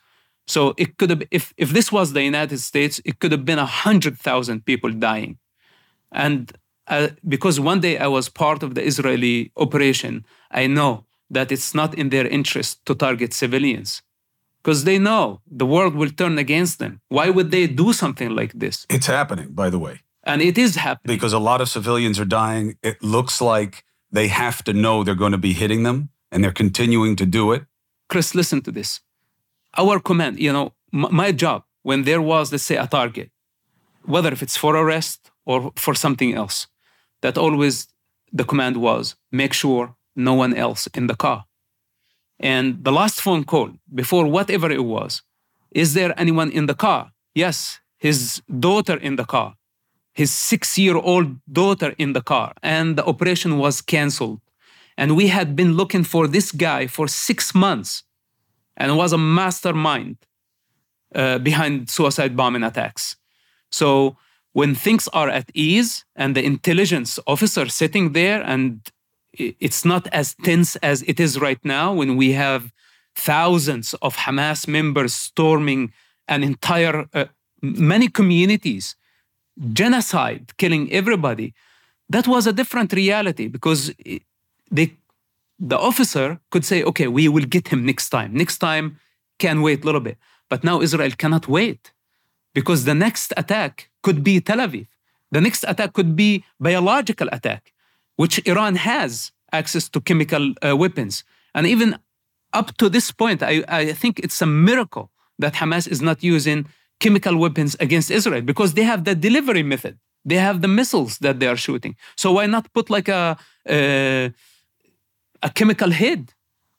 [0.46, 3.58] So it could have, if, if this was the United States, it could have been
[3.58, 5.38] a hundred thousand people dying.
[6.12, 6.52] And
[6.88, 11.74] uh, because one day I was part of the Israeli operation, I know that it's
[11.74, 14.02] not in their interest to target civilians
[14.62, 17.00] because they know the world will turn against them.
[17.08, 18.86] Why would they do something like this?
[18.88, 20.00] It's happening, by the way.
[20.24, 21.16] And it is happening.
[21.16, 22.76] Because a lot of civilians are dying.
[22.82, 26.52] It looks like they have to know they're going to be hitting them and they're
[26.64, 27.64] continuing to do it.
[28.08, 29.00] Chris, listen to this.
[29.76, 33.30] Our command, you know, m- my job when there was, let's say, a target,
[34.04, 36.66] whether if it's for arrest or for something else,
[37.22, 37.88] that always
[38.32, 41.44] the command was make sure no one else in the car.
[42.38, 45.22] And the last phone call, before whatever it was,
[45.70, 47.12] is there anyone in the car?
[47.34, 49.56] Yes, his daughter in the car
[50.16, 54.40] his six year old daughter in the car, and the operation was canceled.
[54.96, 58.02] And we had been looking for this guy for six months
[58.78, 60.16] and was a mastermind
[61.14, 63.16] uh, behind suicide bombing attacks.
[63.70, 64.16] So
[64.56, 68.66] when things are at ease and the intelligence officer sitting there and
[69.66, 72.72] it's not as tense as it is right now when we have
[73.14, 75.92] thousands of Hamas members storming
[76.26, 77.26] an entire uh,
[77.60, 78.96] many communities
[79.74, 81.52] genocide, killing everybody,
[82.08, 83.92] that was a different reality because
[84.70, 84.86] they,
[85.58, 88.32] the officer could say, okay, we will get him next time.
[88.34, 88.98] Next time
[89.38, 90.16] can wait a little bit.
[90.48, 91.92] But now Israel cannot wait
[92.56, 94.86] because the next attack could be Tel Aviv.
[95.30, 97.62] The next attack could be biological attack,
[98.20, 99.30] which Iran has
[99.60, 101.22] access to chemical uh, weapons.
[101.54, 101.98] And even
[102.54, 106.58] up to this point, I, I think it's a miracle that Hamas is not using
[106.98, 109.98] chemical weapons against Israel because they have the delivery method.
[110.24, 111.94] They have the missiles that they are shooting.
[112.16, 113.36] So why not put like a
[113.68, 114.32] a,
[115.42, 116.32] a chemical head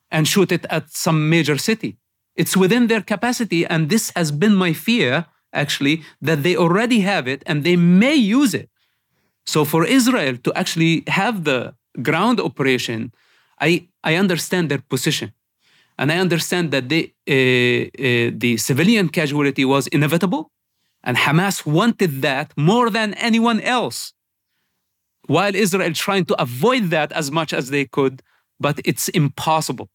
[0.10, 1.92] and shoot it at some major city?
[2.42, 5.14] It's within their capacity, and this has been my fear
[5.54, 8.70] actually, that they already have it and they may use it.
[9.46, 13.14] So for Israel to actually have the ground operation,
[13.60, 15.32] I, I understand their position.
[15.98, 20.52] And I understand that they, uh, uh, the civilian casualty was inevitable,
[21.04, 24.14] and Hamas wanted that more than anyone else.
[25.26, 28.22] While Israel trying to avoid that as much as they could,
[28.60, 29.90] but it's impossible.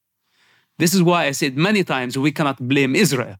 [0.78, 3.36] This is why I said many times we cannot blame Israel.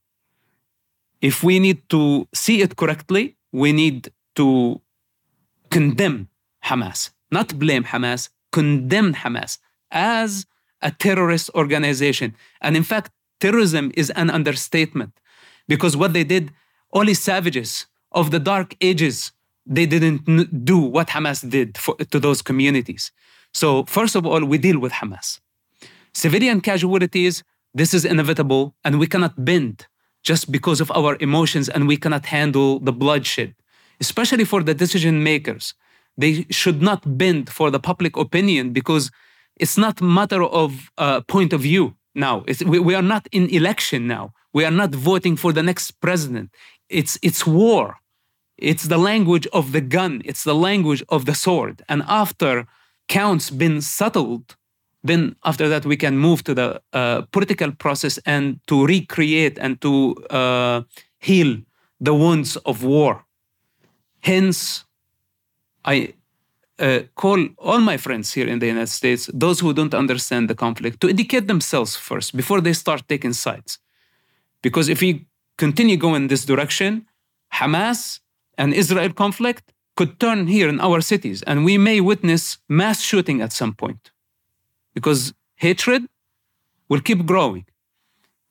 [1.23, 4.81] If we need to see it correctly, we need to
[5.71, 6.29] condemn
[6.65, 9.59] Hamas, not blame Hamas, condemn Hamas
[9.91, 10.47] as
[10.83, 12.35] a terrorist organization.
[12.61, 15.13] And in fact, terrorism is an understatement
[15.69, 16.51] because what they did,
[16.93, 19.33] only savages of the dark ages,
[19.65, 23.13] they didn't do what Hamas did for, to those communities.
[23.55, 25.41] So, first of all, we deal with Hamas.
[26.13, 29.87] Civilian casualties, this is inevitable, and we cannot bend
[30.23, 33.55] just because of our emotions, and we cannot handle the bloodshed,
[34.01, 35.75] especially for the decision makers.
[36.17, 39.11] They should not bend for the public opinion because
[39.57, 42.45] it's not matter of uh, point of view now.
[42.65, 44.33] We, we, are not in election now.
[44.53, 46.51] We are not voting for the next president.
[46.89, 47.97] It's, it's war.
[48.59, 50.23] It's the language of the gun.
[50.25, 51.83] It's the language of the sword.
[51.89, 52.67] And after
[53.09, 54.57] counts been settled,
[55.05, 59.81] then after that we can move to the uh, political process and to recreate and
[59.81, 60.83] to uh,
[61.19, 61.57] heal
[62.01, 63.25] the wounds of war.
[64.21, 64.85] Hence,
[65.85, 66.15] I
[66.79, 70.55] uh, call all my friends here in the United States, those who don't understand the
[70.55, 73.79] conflict, to educate themselves first before they start taking sides.
[74.63, 75.27] Because if we
[75.59, 77.07] continue going this direction,
[77.53, 78.21] Hamas
[78.57, 83.43] and Israel conflict could turn here in our cities, and we may witness mass shooting
[83.43, 84.12] at some point.
[84.95, 86.07] Because hatred
[86.89, 87.67] will keep growing,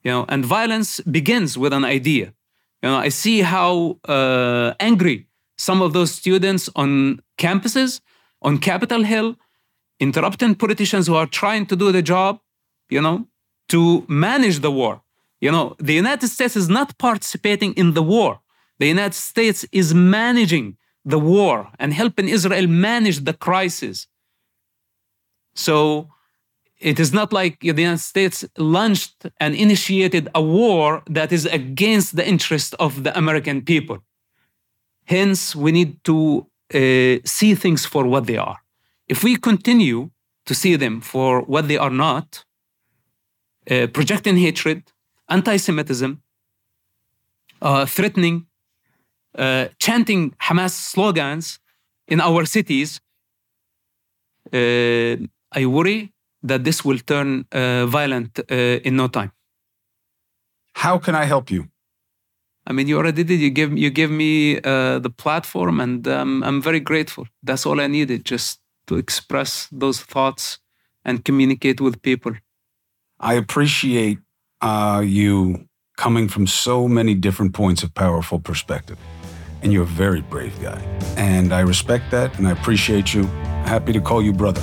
[0.02, 2.34] you know, and violence begins with an idea.
[2.82, 8.00] You know, I see how uh, angry some of those students on campuses
[8.42, 9.36] on Capitol Hill,
[10.00, 12.40] interrupting politicians who are trying to do the job,
[12.90, 13.28] you know,
[13.68, 15.02] to manage the war.
[15.40, 18.40] You know, the United States is not participating in the war.
[18.78, 24.06] The United States is managing the war and helping Israel manage the crisis.
[25.54, 26.08] So
[26.82, 32.16] it is not like the United States launched and initiated a war that is against
[32.16, 33.98] the interest of the American people.
[35.04, 38.58] Hence, we need to uh, see things for what they are.
[39.08, 40.10] If we continue
[40.46, 42.44] to see them for what they are not,
[43.70, 44.82] uh, projecting hatred,
[45.28, 46.20] anti Semitism,
[47.60, 48.46] uh, threatening,
[49.38, 51.60] uh, chanting Hamas slogans
[52.08, 53.00] in our cities,
[54.52, 55.16] uh,
[55.54, 56.11] I worry
[56.42, 59.32] that this will turn uh, violent in no time.
[60.74, 61.68] How can I help you?
[62.66, 63.40] I mean, you already did.
[63.40, 67.26] You give you give me uh, the platform, and um, I'm very grateful.
[67.42, 70.58] That's all I needed, just to express those thoughts
[71.04, 72.32] and communicate with people.
[73.18, 74.18] I appreciate
[74.60, 78.98] uh, you coming from so many different points of powerful perspective,
[79.62, 80.80] and you're a very brave guy.
[81.16, 83.24] And I respect that, and I appreciate you.
[83.64, 84.62] Happy to call you brother.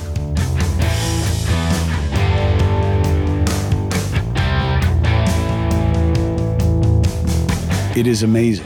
[7.99, 8.65] It is amazing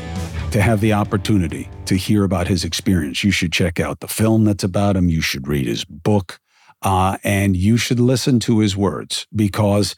[0.52, 3.24] to have the opportunity to hear about his experience.
[3.24, 5.10] You should check out the film that's about him.
[5.10, 6.40] You should read his book.
[6.84, 9.96] Uh, and you should listen to his words because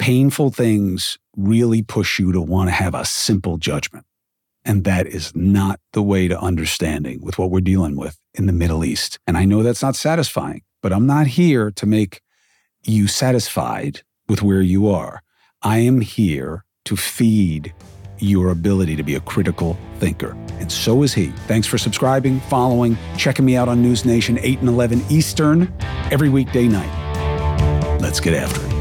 [0.00, 4.04] painful things really push you to want to have a simple judgment.
[4.64, 8.52] And that is not the way to understanding with what we're dealing with in the
[8.52, 9.20] Middle East.
[9.28, 12.20] And I know that's not satisfying, but I'm not here to make
[12.82, 15.22] you satisfied with where you are.
[15.62, 17.72] I am here to feed
[18.20, 20.36] your ability to be a critical thinker.
[20.60, 21.26] And so is he.
[21.46, 25.72] Thanks for subscribing, following, checking me out on NewsNation 8 and 11 Eastern
[26.10, 28.00] every weekday night.
[28.00, 28.79] Let's get after it.